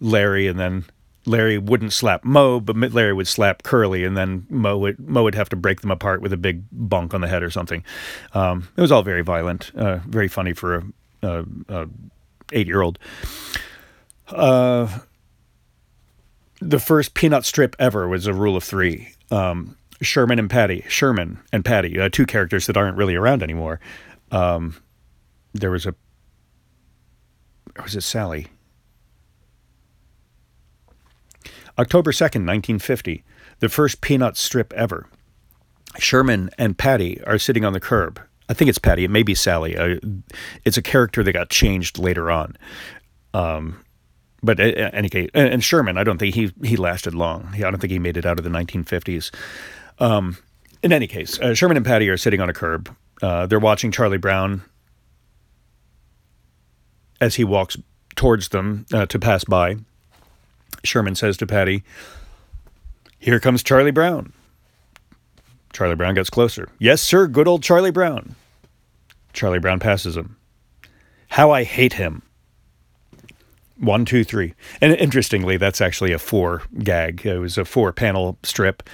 Larry, 0.00 0.48
and 0.48 0.58
then 0.58 0.84
Larry 1.24 1.58
wouldn't 1.58 1.92
slap 1.92 2.24
Moe, 2.24 2.58
but 2.58 2.76
Larry 2.76 3.12
would 3.12 3.28
slap 3.28 3.62
Curly, 3.62 4.04
and 4.04 4.16
then 4.16 4.46
Moe 4.50 4.78
would 4.78 4.98
Moe 4.98 5.22
would 5.22 5.36
have 5.36 5.48
to 5.50 5.56
break 5.56 5.80
them 5.80 5.92
apart 5.92 6.20
with 6.20 6.32
a 6.32 6.36
big 6.36 6.64
bunk 6.72 7.14
on 7.14 7.20
the 7.20 7.28
head 7.28 7.44
or 7.44 7.50
something. 7.50 7.84
Um, 8.34 8.68
it 8.76 8.80
was 8.80 8.90
all 8.90 9.04
very 9.04 9.22
violent, 9.22 9.70
uh, 9.76 9.98
very 10.06 10.28
funny 10.28 10.54
for 10.54 10.74
a, 10.74 10.84
a, 11.22 11.44
a 11.68 11.88
eight 12.52 12.66
year 12.66 12.82
old. 12.82 12.98
Uh, 14.28 14.88
the 16.68 16.78
first 16.78 17.14
Peanuts 17.14 17.48
strip 17.48 17.76
ever 17.78 18.08
was 18.08 18.26
a 18.26 18.34
rule 18.34 18.56
of 18.56 18.64
three. 18.64 19.12
Um, 19.30 19.76
Sherman 20.00 20.38
and 20.38 20.50
Patty, 20.50 20.84
Sherman 20.88 21.38
and 21.52 21.64
Patty, 21.64 21.98
uh, 21.98 22.08
two 22.10 22.26
characters 22.26 22.66
that 22.66 22.76
aren't 22.76 22.96
really 22.96 23.14
around 23.14 23.42
anymore. 23.42 23.80
Um, 24.30 24.76
there 25.52 25.70
was 25.70 25.86
a 25.86 25.94
was 27.82 27.96
it 27.96 28.02
Sally? 28.02 28.48
October 31.78 32.12
2nd, 32.12 32.44
1950, 32.44 33.24
the 33.60 33.68
first 33.68 34.02
Peanuts 34.02 34.40
strip 34.40 34.72
ever. 34.74 35.06
Sherman 35.98 36.50
and 36.58 36.76
Patty 36.76 37.22
are 37.24 37.38
sitting 37.38 37.64
on 37.64 37.72
the 37.72 37.80
curb. 37.80 38.20
I 38.48 38.54
think 38.54 38.68
it's 38.68 38.78
Patty. 38.78 39.04
It 39.04 39.10
may 39.10 39.22
be 39.22 39.34
Sally. 39.34 39.76
Uh, 39.76 39.98
it's 40.64 40.76
a 40.76 40.82
character 40.82 41.22
that 41.22 41.32
got 41.32 41.48
changed 41.48 41.98
later 41.98 42.30
on. 42.30 42.56
Um, 43.32 43.82
but 44.42 44.58
in 44.60 44.76
any 44.76 45.08
case, 45.08 45.30
and 45.34 45.62
Sherman, 45.62 45.96
I 45.96 46.04
don't 46.04 46.18
think 46.18 46.34
he 46.34 46.52
he 46.64 46.76
lasted 46.76 47.14
long. 47.14 47.48
I 47.54 47.58
don't 47.58 47.78
think 47.78 47.92
he 47.92 47.98
made 47.98 48.16
it 48.16 48.26
out 48.26 48.38
of 48.38 48.44
the 48.44 48.50
1950s. 48.50 49.30
Um, 49.98 50.36
in 50.82 50.92
any 50.92 51.06
case, 51.06 51.38
uh, 51.40 51.54
Sherman 51.54 51.76
and 51.76 51.86
Patty 51.86 52.08
are 52.08 52.16
sitting 52.16 52.40
on 52.40 52.50
a 52.50 52.52
curb. 52.52 52.94
Uh, 53.22 53.46
they're 53.46 53.60
watching 53.60 53.92
Charlie 53.92 54.18
Brown 54.18 54.62
as 57.20 57.36
he 57.36 57.44
walks 57.44 57.76
towards 58.16 58.48
them 58.48 58.84
uh, 58.92 59.06
to 59.06 59.18
pass 59.18 59.44
by. 59.44 59.76
Sherman 60.82 61.14
says 61.14 61.36
to 61.36 61.46
Patty, 61.46 61.84
Here 63.18 63.38
comes 63.38 63.62
Charlie 63.62 63.92
Brown. 63.92 64.32
Charlie 65.72 65.94
Brown 65.94 66.14
gets 66.14 66.30
closer. 66.30 66.68
Yes, 66.80 67.00
sir, 67.00 67.28
good 67.28 67.46
old 67.46 67.62
Charlie 67.62 67.92
Brown. 67.92 68.34
Charlie 69.32 69.60
Brown 69.60 69.78
passes 69.78 70.16
him. 70.16 70.36
How 71.28 71.52
I 71.52 71.62
hate 71.62 71.94
him. 71.94 72.22
One, 73.82 74.04
two, 74.04 74.22
three. 74.22 74.54
And 74.80 74.94
interestingly, 74.94 75.56
that's 75.56 75.80
actually 75.80 76.12
a 76.12 76.18
four 76.18 76.62
gag. 76.84 77.26
It 77.26 77.38
was 77.38 77.58
a 77.58 77.64
four 77.64 77.92
panel 77.92 78.38
strip, 78.44 78.88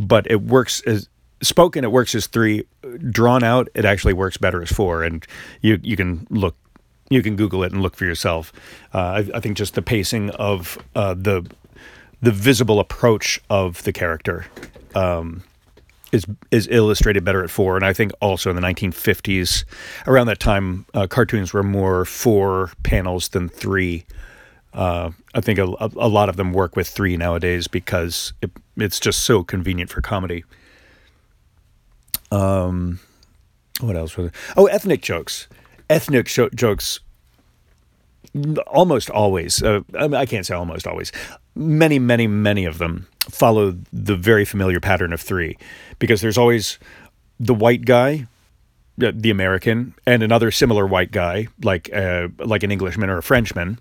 but 0.00 0.28
it 0.28 0.42
works 0.42 0.80
as 0.80 1.08
spoken, 1.42 1.84
it 1.84 1.92
works 1.92 2.12
as 2.16 2.26
three. 2.26 2.66
Drawn 3.10 3.44
out, 3.44 3.68
it 3.74 3.84
actually 3.84 4.14
works 4.14 4.36
better 4.36 4.60
as 4.60 4.72
four. 4.72 5.04
And 5.04 5.24
you, 5.60 5.78
you 5.84 5.94
can 5.96 6.26
look, 6.28 6.56
you 7.08 7.22
can 7.22 7.36
Google 7.36 7.62
it 7.62 7.70
and 7.70 7.82
look 7.82 7.94
for 7.94 8.04
yourself. 8.04 8.52
Uh, 8.92 8.98
I, 8.98 9.18
I, 9.36 9.38
think 9.40 9.56
just 9.56 9.74
the 9.74 9.82
pacing 9.82 10.30
of 10.30 10.76
uh, 10.96 11.14
the, 11.14 11.48
the 12.20 12.32
visible 12.32 12.80
approach 12.80 13.40
of 13.48 13.84
the 13.84 13.92
character. 13.92 14.46
Um, 14.96 15.44
is 16.10 16.26
is 16.50 16.68
illustrated 16.68 17.24
better 17.24 17.42
at 17.42 17.48
four, 17.48 17.76
and 17.76 17.86
I 17.86 17.94
think 17.94 18.12
also 18.20 18.50
in 18.50 18.56
the 18.56 18.60
1950s, 18.60 19.64
around 20.06 20.26
that 20.26 20.40
time, 20.40 20.84
uh, 20.92 21.06
cartoons 21.06 21.54
were 21.54 21.62
more 21.62 22.04
four 22.04 22.70
panels 22.82 23.28
than 23.28 23.48
three. 23.48 24.04
Uh, 24.72 25.10
I 25.34 25.40
think 25.40 25.58
a, 25.58 25.64
a, 25.64 26.08
lot 26.08 26.28
of 26.28 26.36
them 26.36 26.52
work 26.52 26.76
with 26.76 26.88
three 26.88 27.16
nowadays 27.16 27.68
because 27.68 28.32
it, 28.40 28.50
it's 28.76 28.98
just 28.98 29.20
so 29.20 29.42
convenient 29.42 29.90
for 29.90 30.00
comedy. 30.00 30.44
Um, 32.30 32.98
what 33.80 33.96
else 33.96 34.16
was 34.16 34.28
it? 34.28 34.34
Oh, 34.56 34.66
ethnic 34.66 35.02
jokes. 35.02 35.46
Ethnic 35.90 36.26
sh- 36.26 36.40
jokes 36.54 37.00
almost 38.66 39.10
always, 39.10 39.62
uh, 39.62 39.80
I 39.94 40.24
can't 40.24 40.46
say 40.46 40.54
almost 40.54 40.86
always, 40.86 41.12
many, 41.54 41.98
many, 41.98 42.26
many 42.26 42.64
of 42.64 42.78
them 42.78 43.06
follow 43.28 43.76
the 43.92 44.16
very 44.16 44.46
familiar 44.46 44.80
pattern 44.80 45.12
of 45.12 45.20
three 45.20 45.58
because 45.98 46.22
there's 46.22 46.38
always 46.38 46.78
the 47.38 47.54
white 47.54 47.84
guy 47.84 48.26
the 48.98 49.30
American 49.30 49.94
and 50.06 50.22
another 50.22 50.50
similar 50.50 50.86
white 50.86 51.10
guy, 51.10 51.48
like 51.62 51.92
uh, 51.92 52.28
like 52.38 52.62
an 52.62 52.70
Englishman 52.70 53.10
or 53.10 53.18
a 53.18 53.22
Frenchman, 53.22 53.78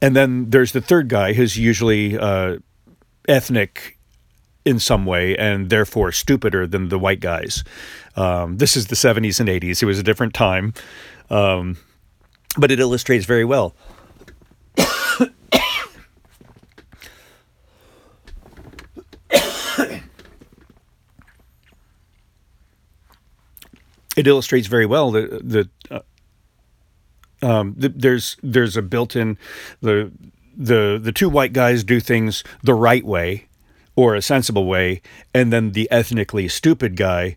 and 0.00 0.14
then 0.14 0.50
there's 0.50 0.72
the 0.72 0.80
third 0.80 1.08
guy 1.08 1.32
who's 1.32 1.56
usually 1.56 2.18
uh, 2.18 2.58
ethnic 3.28 3.98
in 4.64 4.78
some 4.78 5.06
way 5.06 5.36
and 5.36 5.70
therefore 5.70 6.12
stupider 6.12 6.66
than 6.66 6.88
the 6.88 6.98
white 6.98 7.20
guys. 7.20 7.64
Um, 8.16 8.58
this 8.58 8.76
is 8.76 8.88
the 8.88 8.96
70s 8.96 9.40
and 9.40 9.48
80s. 9.48 9.82
It 9.82 9.86
was 9.86 9.98
a 9.98 10.02
different 10.02 10.34
time, 10.34 10.74
um, 11.30 11.78
but 12.58 12.70
it 12.70 12.78
illustrates 12.80 13.24
very 13.24 13.44
well. 13.44 13.74
it 24.16 24.26
illustrates 24.26 24.66
very 24.66 24.86
well 24.86 25.10
the 25.10 25.40
the 25.42 25.68
uh, 25.90 26.00
um, 27.48 27.74
there's 27.76 28.36
there's 28.42 28.76
a 28.76 28.82
built-in 28.82 29.38
the 29.80 30.12
the 30.54 31.00
the 31.02 31.12
two 31.12 31.30
white 31.30 31.54
guys 31.54 31.82
do 31.82 31.98
things 31.98 32.44
the 32.62 32.74
right 32.74 33.04
way 33.04 33.46
or 33.96 34.14
a 34.14 34.20
sensible 34.22 34.66
way, 34.66 35.00
and 35.32 35.50
then 35.52 35.72
the 35.72 35.90
ethnically 35.90 36.46
stupid 36.46 36.94
guy 36.94 37.36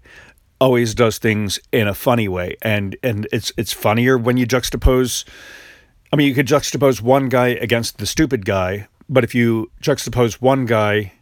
always 0.59 0.93
does 0.93 1.17
things 1.17 1.59
in 1.71 1.87
a 1.87 1.93
funny 1.93 2.27
way, 2.27 2.57
and 2.61 2.97
and 3.01 3.25
it's 3.31 3.53
it's 3.55 3.71
funnier 3.71 4.17
when 4.17 4.35
you 4.35 4.45
juxtapose. 4.45 5.23
I 6.11 6.17
mean, 6.17 6.27
you 6.27 6.35
could 6.35 6.47
juxtapose 6.47 7.01
one 7.01 7.29
guy 7.29 7.47
against 7.47 7.97
the 7.97 8.05
stupid 8.05 8.45
guy, 8.45 8.89
but 9.07 9.23
if 9.23 9.33
you 9.33 9.71
juxtapose 9.81 10.41
one 10.41 10.65
guy 10.65 11.13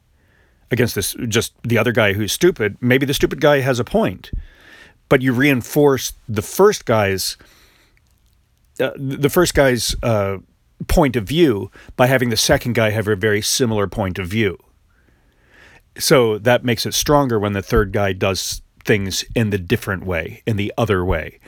against 0.72 0.96
this 0.96 1.16
just 1.28 1.54
the 1.62 1.78
other 1.78 1.92
guy 1.92 2.14
who's 2.14 2.32
stupid, 2.32 2.76
maybe 2.82 3.06
the 3.06 3.14
stupid 3.14 3.40
guy 3.40 3.60
has 3.60 3.80
a 3.80 3.84
point, 3.84 4.32
but 5.10 5.22
you 5.22 5.32
reinforce 5.32 6.14
the 6.28 6.42
first 6.42 6.86
guy's 6.86 7.38
uh, 8.80 8.92
the 8.96 9.30
first 9.30 9.54
guy's 9.54 9.96
uh, 10.04 10.38
point 10.88 11.16
of 11.16 11.26
view 11.26 11.72
by 11.96 12.08
having 12.08 12.30
the 12.30 12.38
second 12.38 12.74
guy 12.74 12.90
have 12.92 13.08
a 13.08 13.16
very 13.16 13.42
similar 13.42 13.88
point 13.88 14.20
of 14.20 14.28
view. 14.28 14.58
So 15.98 16.38
that 16.40 16.64
makes 16.64 16.86
it 16.86 16.94
stronger 16.94 17.40
when 17.40 17.54
the 17.54 17.62
third 17.62 17.92
guy 17.92 18.14
does 18.14 18.62
things 18.86 19.26
in 19.36 19.50
the 19.50 19.58
different 19.58 20.06
way, 20.06 20.42
in 20.46 20.56
the 20.58 20.74
other 20.78 21.04
way. 21.04 21.40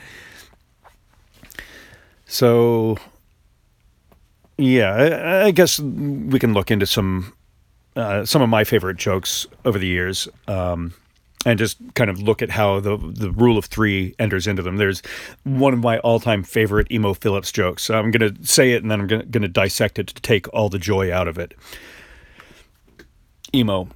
So, 2.26 2.98
yeah, 4.58 4.92
I, 4.92 5.46
I 5.46 5.50
guess 5.50 5.78
we 5.78 6.38
can 6.38 6.52
look 6.54 6.70
into 6.70 6.86
some 6.86 7.32
uh, 7.94 8.24
some 8.24 8.40
of 8.40 8.48
my 8.48 8.64
favorite 8.64 8.96
jokes 8.96 9.46
over 9.64 9.78
the 9.78 9.86
years. 9.86 10.28
Um, 10.48 10.94
and 11.44 11.58
just 11.58 11.78
kind 11.94 12.08
of 12.08 12.20
look 12.20 12.42
at 12.42 12.50
how 12.50 12.80
the 12.80 12.96
the 12.96 13.30
rule 13.32 13.58
of 13.58 13.66
three 13.66 14.14
enters 14.18 14.46
into 14.46 14.62
them. 14.62 14.76
There's 14.76 15.02
one 15.44 15.72
of 15.72 15.80
my 15.80 15.98
all 15.98 16.20
time 16.20 16.42
favorite 16.42 16.90
Emo 16.90 17.14
Philips 17.14 17.50
jokes. 17.50 17.82
So 17.84 17.98
I'm 17.98 18.12
to 18.12 18.34
say 18.42 18.72
it 18.72 18.82
and 18.82 18.90
then 18.90 19.00
I'm 19.00 19.06
going 19.06 19.42
to 19.42 19.48
dissect 19.48 19.98
it 19.98 20.08
to 20.08 20.22
take 20.22 20.52
all 20.54 20.68
the 20.68 20.78
joy 20.78 21.12
out 21.12 21.28
of 21.28 21.38
it. 21.38 21.54
Emo. 23.54 23.88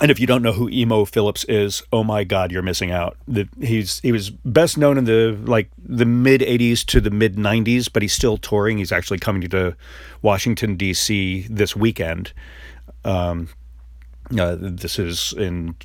And 0.00 0.10
if 0.10 0.20
you 0.20 0.26
don't 0.26 0.42
know 0.42 0.52
who 0.52 0.68
Emo 0.68 1.06
Philips 1.06 1.44
is, 1.44 1.82
oh 1.90 2.04
my 2.04 2.22
God, 2.22 2.52
you're 2.52 2.60
missing 2.60 2.90
out. 2.90 3.16
The, 3.26 3.48
he's 3.62 3.98
he 4.00 4.12
was 4.12 4.28
best 4.28 4.76
known 4.76 4.98
in 4.98 5.04
the 5.04 5.38
like 5.44 5.70
the 5.78 6.04
mid 6.04 6.42
'80s 6.42 6.84
to 6.86 7.00
the 7.00 7.10
mid 7.10 7.36
'90s, 7.36 7.90
but 7.90 8.02
he's 8.02 8.12
still 8.12 8.36
touring. 8.36 8.76
He's 8.76 8.92
actually 8.92 9.18
coming 9.18 9.48
to 9.48 9.74
Washington 10.20 10.76
D.C. 10.76 11.46
this 11.48 11.74
weekend. 11.74 12.34
Um, 13.06 13.48
uh, 14.38 14.56
this 14.60 14.98
is 14.98 15.32
in 15.32 15.76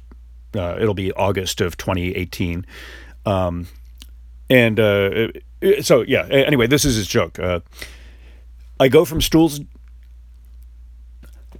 uh, 0.55 0.77
it'll 0.79 0.93
be 0.93 1.12
August 1.13 1.62
of 1.62 1.77
2018. 1.77 2.65
Um, 3.25 3.67
and 4.50 4.79
uh, 4.79 5.27
so, 5.81 6.01
yeah, 6.01 6.25
anyway, 6.27 6.67
this 6.67 6.86
is 6.86 6.96
his 6.96 7.08
joke. 7.08 7.39
Uh, 7.39 7.62
I 8.79 8.88
go 8.88 9.05
from 9.05 9.22
stools. 9.22 9.62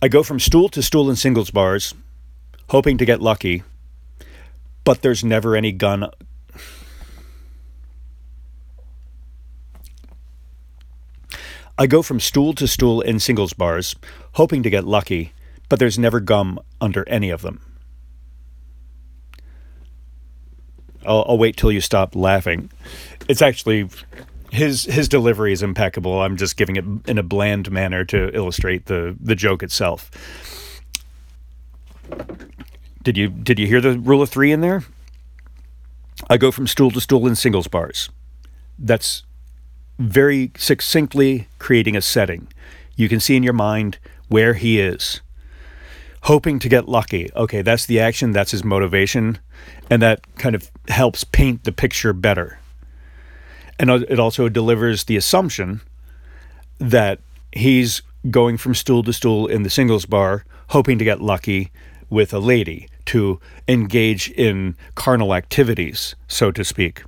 I 0.02 0.08
go 0.08 0.24
from 0.24 0.40
stool 0.40 0.70
to 0.70 0.82
stool 0.82 1.10
in 1.10 1.16
singles 1.16 1.52
bars, 1.52 1.94
hoping 2.70 2.98
to 2.98 3.06
get 3.06 3.22
lucky, 3.22 3.64
but 4.84 5.04
there's 5.04 5.24
never 5.24 5.56
any 5.56 5.72
gun. 5.72 6.10
I 11.78 11.88
go 11.88 12.02
from 12.02 12.20
stool 12.20 12.54
to 12.54 12.68
stool 12.68 13.02
in 13.02 13.20
singles 13.20 13.54
bars, 13.54 13.96
hoping 14.34 14.64
to 14.64 14.70
get 14.70 14.86
lucky, 14.86 15.34
but 15.70 15.80
there's 15.80 15.98
never 15.98 16.20
gum 16.20 16.60
under 16.80 17.08
any 17.08 17.30
of 17.30 17.42
them. 17.42 17.71
I'll, 21.06 21.26
I'll 21.28 21.38
wait 21.38 21.58
till 21.58 21.72
you 21.72 21.82
stop 21.82 22.16
laughing. 22.16 22.70
It's 23.28 23.42
actually 23.42 23.90
his 24.52 24.84
his 24.86 25.08
delivery 25.08 25.54
is 25.54 25.64
impeccable. 25.64 26.22
I'm 26.22 26.38
just 26.38 26.58
giving 26.58 26.76
it 26.76 26.86
in 27.08 27.18
a 27.18 27.24
bland 27.24 27.72
manner 27.72 28.04
to 28.06 28.36
illustrate 28.36 28.86
the 28.86 29.16
the 29.20 29.36
joke 29.36 29.64
itself. 29.64 30.12
Did 33.04 33.18
you 33.18 33.30
did 33.30 33.60
you 33.60 33.68
hear 33.68 33.82
the 33.82 33.98
rule 33.98 34.22
of 34.22 34.30
three 34.30 34.52
in 34.52 34.62
there? 34.62 34.84
I 36.30 36.38
go 36.38 36.52
from 36.52 36.68
stool 36.68 36.92
to 36.92 37.02
stool 37.02 37.26
in 37.28 37.36
singles 37.36 37.68
bars. 37.68 38.10
That's 38.78 39.24
very 39.98 40.52
succinctly 40.58 41.48
creating 41.58 41.96
a 41.96 42.02
setting. 42.02 42.48
You 42.96 43.10
can 43.10 43.20
see 43.20 43.36
in 43.36 43.44
your 43.44 43.54
mind 43.54 43.98
where 44.28 44.54
he 44.54 44.80
is 44.80 45.22
hoping 46.22 46.60
to 46.60 46.70
get 46.70 46.88
lucky. 46.88 47.30
Okay, 47.36 47.62
that's 47.62 47.86
the 47.86 48.00
action, 48.00 48.32
that's 48.32 48.52
his 48.52 48.64
motivation, 48.64 49.40
and 49.90 50.02
that 50.02 50.22
kind 50.38 50.56
of 50.56 50.70
helps 50.88 51.24
paint 51.24 51.64
the 51.64 51.72
picture 51.72 52.14
better. 52.14 52.60
And 53.80 53.90
it 53.90 54.20
also 54.20 54.50
delivers 54.50 55.06
the 55.06 55.18
assumption 55.18 55.82
that 56.80 57.20
he's 57.52 58.02
going 58.30 58.58
from 58.58 58.76
stool 58.76 59.04
to 59.04 59.14
stool 59.14 59.48
in 59.48 59.64
the 59.64 59.70
singles 59.70 60.06
bar, 60.06 60.46
hoping 60.70 61.00
to 61.00 61.06
get 61.06 61.22
lucky 61.22 61.72
with 62.10 62.34
a 62.34 62.40
lady, 62.40 62.88
to 63.06 63.40
engage 63.68 64.30
in 64.32 64.76
carnal 64.96 65.34
activities, 65.34 66.16
so 66.28 66.52
to 66.52 66.64
speak. 66.64 67.04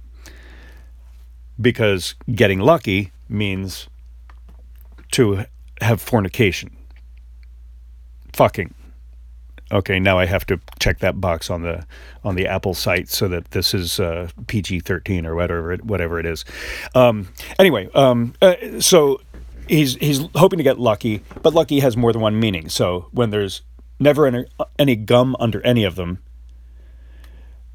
because 1.59 2.15
getting 2.33 2.59
lucky 2.59 3.11
means 3.29 3.87
to 5.11 5.45
have 5.81 6.01
fornication. 6.01 6.75
Fucking. 8.33 8.73
Okay, 9.73 9.99
now 9.99 10.19
I 10.19 10.27
have 10.27 10.45
to 10.45 10.59
check 10.79 10.99
that 10.99 11.19
box 11.19 11.49
on 11.49 11.63
the 11.63 11.85
on 12.23 12.35
the 12.35 12.47
Apple 12.47 12.75
site 12.75 13.09
so 13.09 13.27
that 13.27 13.51
this 13.51 13.73
is 13.73 13.99
uh, 13.99 14.29
PG 14.47 14.81
thirteen 14.81 15.25
or 15.25 15.33
whatever 15.33 15.73
it, 15.73 15.83
whatever 15.83 16.19
it 16.19 16.27
is. 16.27 16.45
Um, 16.93 17.29
anyway, 17.57 17.89
um, 17.95 18.35
uh, 18.39 18.79
so 18.79 19.19
he's 19.67 19.95
he's 19.95 20.21
hoping 20.35 20.57
to 20.57 20.63
get 20.63 20.79
lucky, 20.79 21.23
but 21.41 21.53
lucky 21.53 21.79
has 21.79 21.97
more 21.97 22.13
than 22.13 22.21
one 22.21 22.39
meaning. 22.39 22.69
So 22.69 23.07
when 23.11 23.31
there's 23.31 23.63
never 23.99 24.27
any, 24.27 24.45
any 24.77 24.95
gum 24.95 25.35
under 25.39 25.65
any 25.65 25.83
of 25.83 25.95
them, 25.95 26.19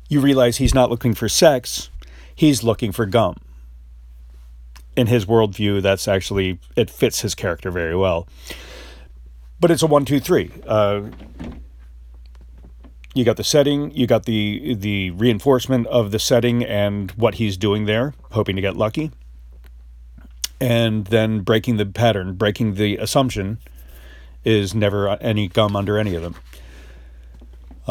you 0.09 0.21
realize 0.21 0.59
he's 0.59 0.75
not 0.75 0.91
looking 0.91 1.15
for 1.15 1.29
sex, 1.29 1.91
he's 2.35 2.63
looking 2.63 2.93
for 2.93 3.07
gum. 3.07 3.37
In 4.97 5.07
his 5.07 5.27
worldview, 5.27 5.81
that's 5.81 6.09
actually, 6.09 6.59
it 6.75 6.91
fits 6.91 7.21
his 7.21 7.35
character 7.35 7.71
very 7.71 7.97
well. 7.97 8.27
But 9.61 9.71
it's 9.71 9.83
a 9.83 9.87
one, 9.87 10.05
two, 10.05 10.21
three. 10.21 10.51
Uh, 10.67 11.03
you 13.19 13.25
got 13.25 13.37
the 13.37 13.45
setting, 13.45 13.91
you 13.91 14.07
got 14.07 14.27
the 14.27 14.75
the 14.75 15.11
reinforcement 15.11 15.89
of 15.89 16.13
the 16.13 16.21
setting 16.21 16.65
and 16.65 17.11
what 17.13 17.35
he's 17.35 17.57
doing 17.57 17.87
there, 17.87 18.15
hoping 18.31 18.55
to 18.55 18.63
get 18.63 18.77
lucky, 18.77 19.11
and 20.61 21.07
then 21.07 21.41
breaking 21.41 21.79
the 21.79 21.87
pattern, 21.87 22.35
breaking 22.35 22.75
the 22.75 22.97
assumption, 22.99 23.59
is 24.45 24.73
never 24.73 25.09
any 25.21 25.49
gum 25.49 25.75
under 25.75 25.99
any 25.99 26.15
of 26.15 26.23
them. 26.23 26.37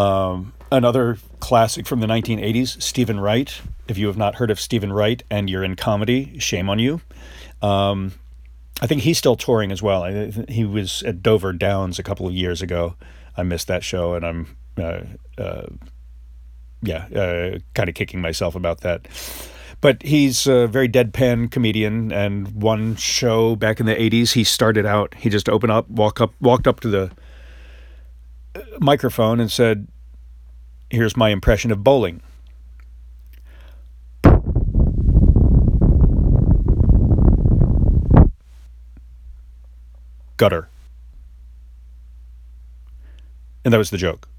Um, 0.02 0.54
another 0.72 1.18
classic 1.42 1.86
from 1.88 2.00
the 2.00 2.08
1980s, 2.08 2.82
Steven 2.82 3.20
Wright. 3.20 3.62
If 3.90 3.98
you 3.98 4.08
have 4.08 4.18
not 4.18 4.36
heard 4.36 4.50
of 4.50 4.62
Steven 4.62 4.94
Wright 4.94 5.22
and 5.30 5.50
you're 5.50 5.64
in 5.64 5.76
comedy, 5.76 6.40
shame 6.40 6.70
on 6.70 6.80
you. 6.80 7.02
Um, 7.62 8.14
I 8.82 8.88
think 8.88 9.02
he's 9.02 9.18
still 9.18 9.36
touring 9.36 9.74
as 9.74 9.84
well. 9.84 10.06
he 10.48 10.64
was 10.64 11.04
at 11.04 11.22
Dover 11.22 11.52
Downs 11.52 12.00
a 12.00 12.04
couple 12.04 12.28
of 12.28 12.34
years 12.34 12.62
ago. 12.62 12.96
I 13.36 13.44
missed 13.44 13.68
that 13.68 13.84
show, 13.84 14.14
and 14.14 14.26
I'm, 14.26 14.58
uh, 14.78 15.02
uh, 15.38 15.68
yeah, 16.82 17.06
uh, 17.08 17.60
kind 17.74 17.90
of 17.90 17.96
kicking 17.96 18.22
myself 18.22 18.56
about 18.56 18.82
that. 18.82 19.08
But 19.80 20.02
he's 20.02 20.48
a 20.48 20.68
very 20.68 20.90
deadpan 20.90 21.52
comedian, 21.52 22.12
and 22.12 22.48
one 22.50 22.96
show 22.96 23.56
back 23.56 23.80
in 23.80 23.86
the 23.86 23.96
'80s, 23.96 24.34
he 24.34 24.44
started 24.44 24.86
out. 24.86 25.14
He 25.16 25.30
just 25.30 25.50
opened 25.50 25.72
up, 25.72 25.90
walk 25.90 26.20
up, 26.20 26.34
walked 26.40 26.68
up 26.68 26.80
to 26.82 26.88
the 26.90 27.12
uh, 28.56 28.62
microphone, 28.80 29.40
and 29.40 29.52
said, 29.52 29.88
"Here's 30.90 31.16
my 31.16 31.30
impression 31.30 31.72
of 31.72 31.84
bowling." 31.84 32.22
Gutter. 40.38 40.70
And 43.66 43.74
that 43.74 43.80
was 43.80 43.90
the 43.90 43.98
joke. 43.98 44.30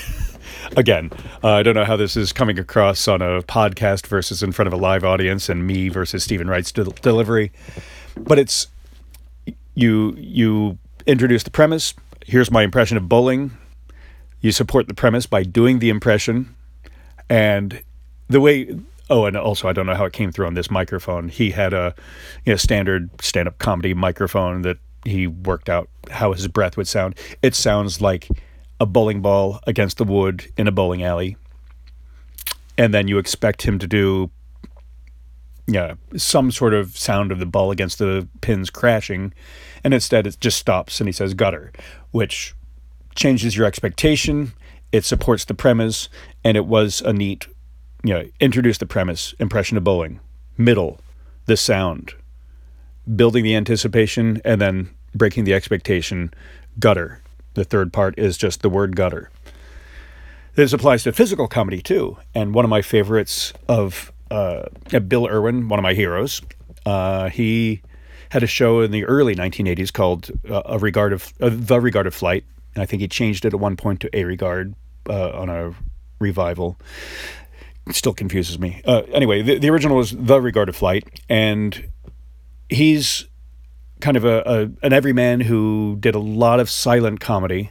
again, 0.76 1.10
uh, 1.42 1.52
I 1.52 1.62
don't 1.62 1.74
know 1.74 1.84
how 1.84 1.96
this 1.96 2.16
is 2.16 2.32
coming 2.32 2.58
across 2.58 3.08
on 3.08 3.22
a 3.22 3.42
podcast 3.42 4.06
versus 4.06 4.42
in 4.42 4.52
front 4.52 4.66
of 4.66 4.72
a 4.72 4.76
live 4.76 5.04
audience 5.04 5.48
and 5.48 5.66
me 5.66 5.88
versus 5.88 6.24
Steven 6.24 6.48
Wright's 6.48 6.72
de- 6.72 6.84
delivery, 6.84 7.52
but 8.16 8.38
it's 8.38 8.68
you 9.74 10.14
you 10.16 10.78
introduce 11.06 11.42
the 11.42 11.50
premise. 11.50 11.94
Here's 12.24 12.50
my 12.50 12.62
impression 12.62 12.96
of 12.96 13.08
bowling. 13.08 13.52
You 14.40 14.52
support 14.52 14.88
the 14.88 14.94
premise 14.94 15.26
by 15.26 15.42
doing 15.42 15.78
the 15.78 15.90
impression, 15.90 16.54
and 17.28 17.82
the 18.28 18.40
way. 18.40 18.78
Oh, 19.08 19.24
and 19.26 19.36
also 19.36 19.68
I 19.68 19.72
don't 19.72 19.86
know 19.86 19.94
how 19.94 20.04
it 20.04 20.12
came 20.12 20.32
through 20.32 20.46
on 20.46 20.54
this 20.54 20.68
microphone. 20.68 21.28
He 21.28 21.52
had 21.52 21.72
a 21.72 21.94
you 22.44 22.52
know, 22.52 22.56
standard 22.56 23.08
stand-up 23.22 23.58
comedy 23.58 23.94
microphone 23.94 24.62
that 24.62 24.78
he 25.04 25.28
worked 25.28 25.68
out 25.68 25.88
how 26.10 26.32
his 26.32 26.48
breath 26.48 26.76
would 26.76 26.88
sound. 26.88 27.16
It 27.40 27.54
sounds 27.54 28.00
like 28.00 28.28
a 28.80 28.86
bowling 28.86 29.22
ball 29.22 29.60
against 29.66 29.98
the 29.98 30.04
wood 30.04 30.46
in 30.56 30.68
a 30.68 30.72
bowling 30.72 31.02
alley, 31.02 31.36
and 32.76 32.92
then 32.92 33.08
you 33.08 33.18
expect 33.18 33.62
him 33.62 33.78
to 33.78 33.86
do 33.86 34.30
yeah, 35.68 35.94
some 36.16 36.50
sort 36.50 36.74
of 36.74 36.96
sound 36.96 37.32
of 37.32 37.38
the 37.38 37.46
ball 37.46 37.70
against 37.70 37.98
the 37.98 38.28
pins 38.40 38.70
crashing, 38.70 39.32
and 39.82 39.92
instead 39.92 40.26
it 40.26 40.36
just 40.40 40.58
stops 40.58 41.00
and 41.00 41.08
he 41.08 41.12
says 41.12 41.34
gutter, 41.34 41.72
which 42.12 42.54
changes 43.14 43.56
your 43.56 43.66
expectation. 43.66 44.52
It 44.92 45.04
supports 45.04 45.44
the 45.44 45.54
premise, 45.54 46.08
and 46.44 46.56
it 46.56 46.66
was 46.66 47.00
a 47.00 47.12
neat, 47.12 47.48
you 48.04 48.14
know, 48.14 48.24
introduce 48.38 48.78
the 48.78 48.86
premise, 48.86 49.34
impression 49.40 49.76
of 49.76 49.82
bowling, 49.82 50.20
middle, 50.56 51.00
the 51.46 51.56
sound, 51.56 52.14
building 53.16 53.42
the 53.42 53.56
anticipation, 53.56 54.40
and 54.44 54.60
then 54.60 54.90
breaking 55.14 55.44
the 55.44 55.54
expectation, 55.54 56.32
gutter. 56.78 57.20
The 57.56 57.64
third 57.64 57.90
part 57.90 58.18
is 58.18 58.36
just 58.36 58.60
the 58.60 58.68
word 58.68 58.94
gutter. 58.96 59.30
This 60.56 60.74
applies 60.74 61.04
to 61.04 61.12
physical 61.12 61.48
comedy 61.48 61.80
too. 61.80 62.18
And 62.34 62.54
one 62.54 62.66
of 62.66 62.68
my 62.68 62.82
favorites 62.82 63.54
of 63.66 64.12
uh, 64.30 64.66
Bill 65.08 65.26
Irwin, 65.26 65.68
one 65.68 65.78
of 65.78 65.82
my 65.82 65.94
heroes, 65.94 66.42
uh, 66.84 67.30
he 67.30 67.80
had 68.28 68.42
a 68.42 68.46
show 68.46 68.82
in 68.82 68.90
the 68.90 69.06
early 69.06 69.34
1980s 69.34 69.90
called 69.90 70.30
uh, 70.50 70.62
A 70.66 70.78
Regard 70.78 71.14
of 71.14 71.32
uh, 71.40 71.48
The 71.50 71.80
Regard 71.80 72.06
of 72.06 72.14
Flight. 72.14 72.44
And 72.74 72.82
I 72.82 72.86
think 72.86 73.00
he 73.00 73.08
changed 73.08 73.46
it 73.46 73.54
at 73.54 73.60
one 73.60 73.74
point 73.74 74.00
to 74.00 74.10
A 74.14 74.24
Regard 74.24 74.74
uh, 75.08 75.30
on 75.30 75.48
a 75.48 75.74
revival. 76.18 76.78
It 77.86 77.94
still 77.94 78.12
confuses 78.12 78.58
me. 78.58 78.82
Uh, 78.84 79.02
anyway, 79.12 79.40
the, 79.40 79.58
the 79.58 79.70
original 79.70 79.96
was 79.96 80.10
The 80.10 80.42
Regard 80.42 80.68
of 80.68 80.76
Flight, 80.76 81.22
and 81.30 81.88
he's 82.68 83.28
kind 84.00 84.16
of 84.16 84.24
a, 84.24 84.42
a 84.46 84.86
an 84.86 84.92
everyman 84.92 85.40
who 85.40 85.96
did 86.00 86.14
a 86.14 86.18
lot 86.18 86.60
of 86.60 86.68
silent 86.70 87.20
comedy, 87.20 87.70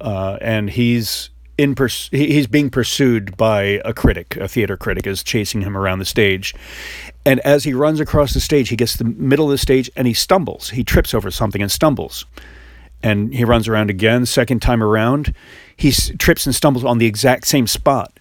uh, 0.00 0.38
and 0.40 0.70
he's 0.70 1.30
in 1.56 1.74
pers- 1.74 2.08
he's 2.10 2.46
being 2.46 2.70
pursued 2.70 3.36
by 3.36 3.80
a 3.84 3.92
critic. 3.92 4.36
A 4.36 4.48
theater 4.48 4.76
critic 4.76 5.06
is 5.06 5.22
chasing 5.22 5.60
him 5.62 5.76
around 5.76 5.98
the 5.98 6.04
stage, 6.04 6.54
and 7.24 7.40
as 7.40 7.64
he 7.64 7.74
runs 7.74 8.00
across 8.00 8.34
the 8.34 8.40
stage, 8.40 8.68
he 8.70 8.76
gets 8.76 8.92
to 8.96 9.04
the 9.04 9.10
middle 9.10 9.46
of 9.46 9.50
the 9.50 9.58
stage 9.58 9.90
and 9.96 10.06
he 10.06 10.14
stumbles. 10.14 10.70
He 10.70 10.84
trips 10.84 11.14
over 11.14 11.30
something 11.30 11.62
and 11.62 11.70
stumbles, 11.70 12.24
and 13.02 13.34
he 13.34 13.44
runs 13.44 13.68
around 13.68 13.90
again. 13.90 14.26
Second 14.26 14.62
time 14.62 14.82
around, 14.82 15.34
he 15.76 15.88
s- 15.90 16.10
trips 16.18 16.46
and 16.46 16.54
stumbles 16.54 16.84
on 16.84 16.98
the 16.98 17.06
exact 17.06 17.46
same 17.46 17.66
spot, 17.66 18.18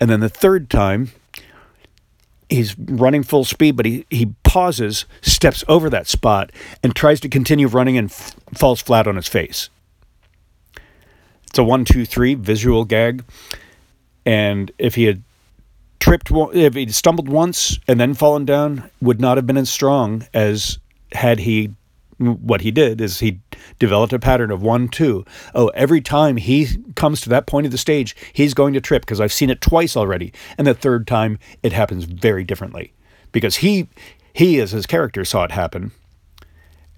and 0.00 0.08
then 0.10 0.20
the 0.20 0.28
third 0.28 0.70
time 0.70 1.12
he's 2.48 2.78
running 2.78 3.22
full 3.22 3.44
speed, 3.46 3.76
but 3.76 3.86
he, 3.86 4.04
he 4.10 4.26
pauses, 4.52 5.06
steps 5.22 5.64
over 5.66 5.88
that 5.88 6.06
spot, 6.06 6.52
and 6.82 6.94
tries 6.94 7.20
to 7.20 7.28
continue 7.30 7.66
running 7.66 7.96
and 7.96 8.10
f- 8.10 8.36
falls 8.52 8.82
flat 8.82 9.06
on 9.06 9.16
his 9.16 9.26
face. 9.26 9.70
It's 11.48 11.58
a 11.58 11.64
one, 11.64 11.86
two, 11.86 12.04
three 12.04 12.34
visual 12.34 12.84
gag. 12.84 13.24
And 14.26 14.70
if 14.76 14.94
he 14.94 15.04
had 15.04 15.22
tripped, 16.00 16.30
if 16.30 16.74
he'd 16.74 16.94
stumbled 16.94 17.30
once 17.30 17.78
and 17.88 17.98
then 17.98 18.12
fallen 18.12 18.44
down, 18.44 18.90
would 19.00 19.22
not 19.22 19.38
have 19.38 19.46
been 19.46 19.56
as 19.56 19.70
strong 19.70 20.26
as 20.34 20.78
had 21.12 21.38
he 21.38 21.70
what 22.18 22.60
he 22.60 22.70
did 22.70 23.00
is 23.00 23.20
he 23.20 23.40
developed 23.78 24.12
a 24.12 24.18
pattern 24.18 24.50
of 24.50 24.60
one, 24.60 24.86
two. 24.86 25.24
Oh, 25.54 25.68
every 25.68 26.02
time 26.02 26.36
he 26.36 26.68
comes 26.94 27.22
to 27.22 27.30
that 27.30 27.46
point 27.46 27.64
of 27.64 27.72
the 27.72 27.78
stage, 27.78 28.14
he's 28.34 28.52
going 28.52 28.74
to 28.74 28.82
trip 28.82 29.00
because 29.00 29.18
I've 29.18 29.32
seen 29.32 29.48
it 29.48 29.62
twice 29.62 29.96
already. 29.96 30.34
And 30.58 30.66
the 30.66 30.74
third 30.74 31.06
time, 31.06 31.38
it 31.62 31.72
happens 31.72 32.04
very 32.04 32.44
differently 32.44 32.92
because 33.32 33.56
he, 33.56 33.88
he 34.32 34.60
as 34.60 34.70
his 34.70 34.86
character 34.86 35.24
saw 35.24 35.44
it 35.44 35.50
happen. 35.50 35.92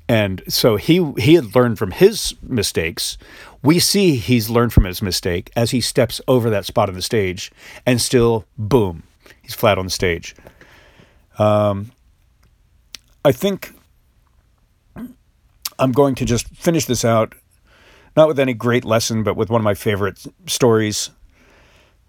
And 0.06 0.42
so 0.48 0.76
he 0.76 1.12
he 1.16 1.34
had 1.34 1.54
learned 1.54 1.78
from 1.78 1.90
his 1.90 2.34
mistakes. 2.42 3.16
We 3.62 3.78
see 3.78 4.16
he's 4.16 4.50
learned 4.50 4.74
from 4.74 4.84
his 4.84 5.00
mistake 5.00 5.50
as 5.56 5.70
he 5.70 5.80
steps 5.80 6.20
over 6.28 6.50
that 6.50 6.66
spot 6.66 6.90
on 6.90 6.94
the 6.94 7.00
stage, 7.00 7.50
and 7.86 7.98
still, 7.98 8.44
boom, 8.58 9.04
he's 9.40 9.54
flat 9.54 9.78
on 9.78 9.86
the 9.86 9.90
stage. 9.90 10.36
Um, 11.38 11.90
I 13.24 13.32
think 13.32 13.72
I'm 15.78 15.92
going 15.92 16.14
to 16.16 16.26
just 16.26 16.48
finish 16.48 16.84
this 16.84 17.04
out, 17.04 17.34
not 18.14 18.28
with 18.28 18.38
any 18.38 18.52
great 18.52 18.84
lesson, 18.84 19.22
but 19.22 19.36
with 19.36 19.48
one 19.48 19.62
of 19.62 19.64
my 19.64 19.74
favorite 19.74 20.22
stories, 20.46 21.10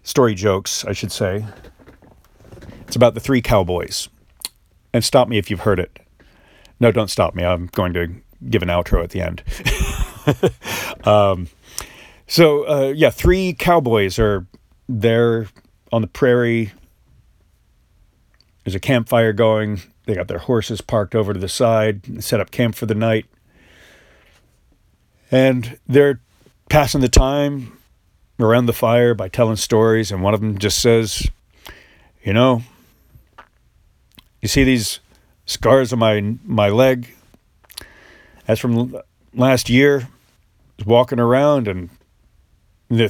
story 0.02 0.34
jokes, 0.34 0.84
I 0.84 0.92
should 0.92 1.10
say. 1.10 1.46
It's 2.82 2.96
about 2.96 3.14
the 3.14 3.20
three 3.20 3.40
cowboys. 3.40 4.10
And 4.96 5.04
stop 5.04 5.28
me 5.28 5.36
if 5.36 5.50
you've 5.50 5.60
heard 5.60 5.78
it. 5.78 5.98
No, 6.80 6.90
don't 6.90 7.10
stop 7.10 7.34
me. 7.34 7.44
I'm 7.44 7.66
going 7.66 7.92
to 7.92 8.14
give 8.48 8.62
an 8.62 8.70
outro 8.70 9.04
at 9.04 9.10
the 9.10 9.20
end. 9.20 9.42
um, 11.06 11.48
so, 12.26 12.66
uh, 12.66 12.92
yeah, 12.96 13.10
three 13.10 13.52
cowboys 13.52 14.18
are 14.18 14.46
there 14.88 15.48
on 15.92 16.00
the 16.00 16.08
prairie. 16.08 16.72
There's 18.64 18.74
a 18.74 18.80
campfire 18.80 19.34
going. 19.34 19.82
They 20.06 20.14
got 20.14 20.28
their 20.28 20.38
horses 20.38 20.80
parked 20.80 21.14
over 21.14 21.34
to 21.34 21.38
the 21.38 21.46
side, 21.46 22.24
set 22.24 22.40
up 22.40 22.50
camp 22.50 22.74
for 22.74 22.86
the 22.86 22.94
night. 22.94 23.26
And 25.30 25.78
they're 25.86 26.22
passing 26.70 27.02
the 27.02 27.08
time 27.10 27.76
around 28.40 28.64
the 28.64 28.72
fire 28.72 29.12
by 29.12 29.28
telling 29.28 29.56
stories. 29.56 30.10
And 30.10 30.22
one 30.22 30.32
of 30.32 30.40
them 30.40 30.56
just 30.56 30.78
says, 30.78 31.28
You 32.24 32.32
know, 32.32 32.62
You 34.46 34.48
see 34.48 34.62
these 34.62 35.00
scars 35.44 35.92
on 35.92 35.98
my 35.98 36.20
my 36.44 36.68
leg? 36.68 37.12
That's 38.46 38.60
from 38.60 38.96
last 39.34 39.68
year. 39.68 40.02
I 40.02 40.06
was 40.78 40.86
walking 40.86 41.18
around 41.18 41.66
and 41.66 41.90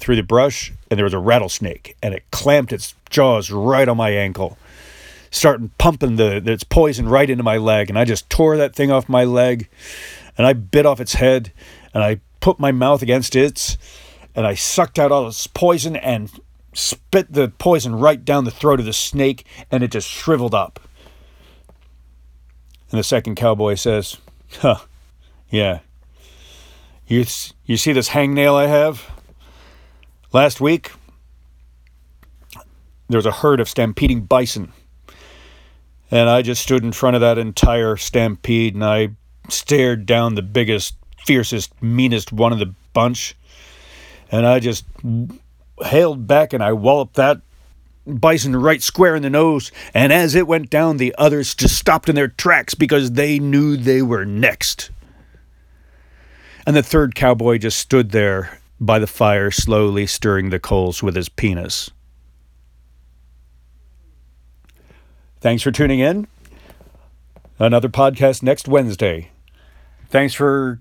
through 0.01 0.17
the 0.17 0.23
brush, 0.23 0.73
and 0.91 0.97
there 0.97 1.05
was 1.05 1.13
a 1.13 1.19
rattlesnake, 1.19 1.95
and 2.03 2.15
it 2.15 2.25
clamped 2.31 2.73
its 2.73 2.95
jaws 3.11 3.51
right 3.51 3.87
on 3.87 3.99
my 3.99 4.09
ankle, 4.13 4.57
starting 5.31 5.73
pumping 5.77 6.17
the 6.17 6.37
its 6.51 6.65
poison 6.65 7.07
right 7.07 7.29
into 7.29 7.45
my 7.45 7.59
leg, 7.59 7.91
and 7.91 7.99
I 7.99 8.07
just 8.07 8.31
tore 8.31 8.57
that 8.57 8.75
thing 8.75 8.91
off 8.91 9.07
my 9.07 9.25
leg, 9.25 9.69
and 10.39 10.47
I 10.47 10.55
bit 10.55 10.87
off 10.87 11.01
its 11.01 11.17
head, 11.17 11.53
and 11.93 12.03
I 12.03 12.21
put 12.41 12.59
my 12.59 12.73
mouth 12.73 13.03
against 13.03 13.37
its, 13.37 13.77
and 14.35 14.47
I 14.47 14.55
sucked 14.55 14.99
out 14.99 15.13
all 15.13 15.29
its 15.29 15.47
poison 15.47 15.97
and 15.97 16.31
spit 16.73 17.31
the 17.31 17.49
poison 17.49 17.95
right 17.95 18.25
down 18.25 18.45
the 18.45 18.51
throat 18.51 18.81
of 18.81 18.87
the 18.87 18.95
snake, 18.95 19.45
and 19.71 19.83
it 19.83 19.91
just 19.91 20.09
shriveled 20.09 20.55
up. 20.55 20.81
And 22.91 22.99
the 22.99 23.05
second 23.05 23.35
cowboy 23.35 23.75
says, 23.75 24.17
"Huh, 24.61 24.79
yeah. 25.51 25.81
You 27.07 27.25
you 27.65 27.77
see 27.77 27.93
this 27.93 28.11
hangnail 28.11 28.55
I 28.55 28.67
have?" 28.67 29.11
Last 30.33 30.61
week, 30.61 30.93
there 33.09 33.19
was 33.19 33.27
a 33.27 33.33
herd 33.33 33.61
of 33.61 33.69
stampeding 33.69 34.23
bison. 34.23 34.73
And 36.11 36.29
I 36.29 36.43
just 36.43 36.63
stood 36.63 36.85
in 36.85 36.93
front 36.93 37.17
of 37.17 37.21
that 37.21 37.39
entire 37.39 37.97
stampede 37.97 38.75
and 38.75 38.85
I 38.85 39.11
stared 39.49 40.07
down 40.07 40.35
the 40.35 40.43
biggest, 40.43 40.95
fiercest, 41.25 41.73
meanest 41.83 42.33
one 42.33 42.53
of 42.53 42.59
the 42.59 42.75
bunch. 42.93 43.35
And 44.31 44.47
I 44.47 44.61
just 44.61 44.85
hailed 45.81 46.27
back 46.27 46.53
and 46.53 46.63
I 46.63 46.73
walloped 46.73 47.15
that 47.15 47.41
bison 48.07 48.55
right 48.57 48.83
square 48.83 49.17
in 49.17 49.23
the 49.23 49.31
nose. 49.31 49.73
And 49.93 50.13
as 50.13 50.35
it 50.35 50.47
went 50.47 50.71
down, 50.71 50.97
the 50.97 51.15
others 51.19 51.55
just 51.55 51.77
stopped 51.77 52.09
in 52.09 52.15
their 52.15 52.29
tracks 52.29 52.75
because 52.75 53.13
they 53.13 53.39
knew 53.39 53.77
they 53.77 54.03
were 54.03 54.25
next. 54.25 54.91
And 56.67 56.75
the 56.75 56.83
third 56.83 57.15
cowboy 57.15 57.59
just 57.59 57.79
stood 57.79 58.11
there 58.11 58.61
by 58.81 58.99
the 58.99 59.07
fire, 59.07 59.51
slowly 59.51 60.07
stirring 60.07 60.51
the 60.51 60.59
coals 60.59 61.03
with 61.03 61.15
his 61.15 61.29
penis. 61.29 61.91
Thanks 65.41 65.63
for 65.63 65.71
tuning 65.71 66.01
in. 66.01 66.27
Another 67.59 67.89
podcast 67.89 68.43
next 68.43 68.69
Wednesday. 68.69 69.31
Thanks 70.09 70.35
for. 70.35 70.81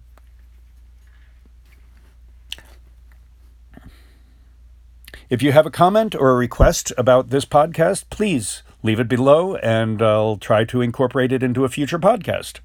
If 5.27 5.41
you 5.41 5.51
have 5.53 5.65
a 5.65 5.71
comment 5.71 6.13
or 6.13 6.29
a 6.31 6.35
request 6.35 6.93
about 6.97 7.29
this 7.29 7.45
podcast, 7.45 8.05
please 8.11 8.61
leave 8.83 8.99
it 8.99 9.07
below 9.07 9.55
and 9.55 10.01
I'll 10.01 10.37
try 10.37 10.63
to 10.65 10.81
incorporate 10.81 11.31
it 11.31 11.41
into 11.41 11.65
a 11.65 11.69
future 11.69 11.97
podcast. 11.97 12.59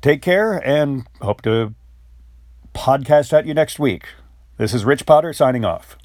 Take 0.00 0.22
care 0.22 0.54
and 0.66 1.06
hope 1.20 1.42
to 1.42 1.74
podcast 2.74 3.32
at 3.34 3.44
you 3.44 3.52
next 3.52 3.78
week. 3.78 4.06
This 4.56 4.72
is 4.72 4.86
Rich 4.86 5.04
Potter 5.04 5.34
signing 5.34 5.66
off. 5.66 5.98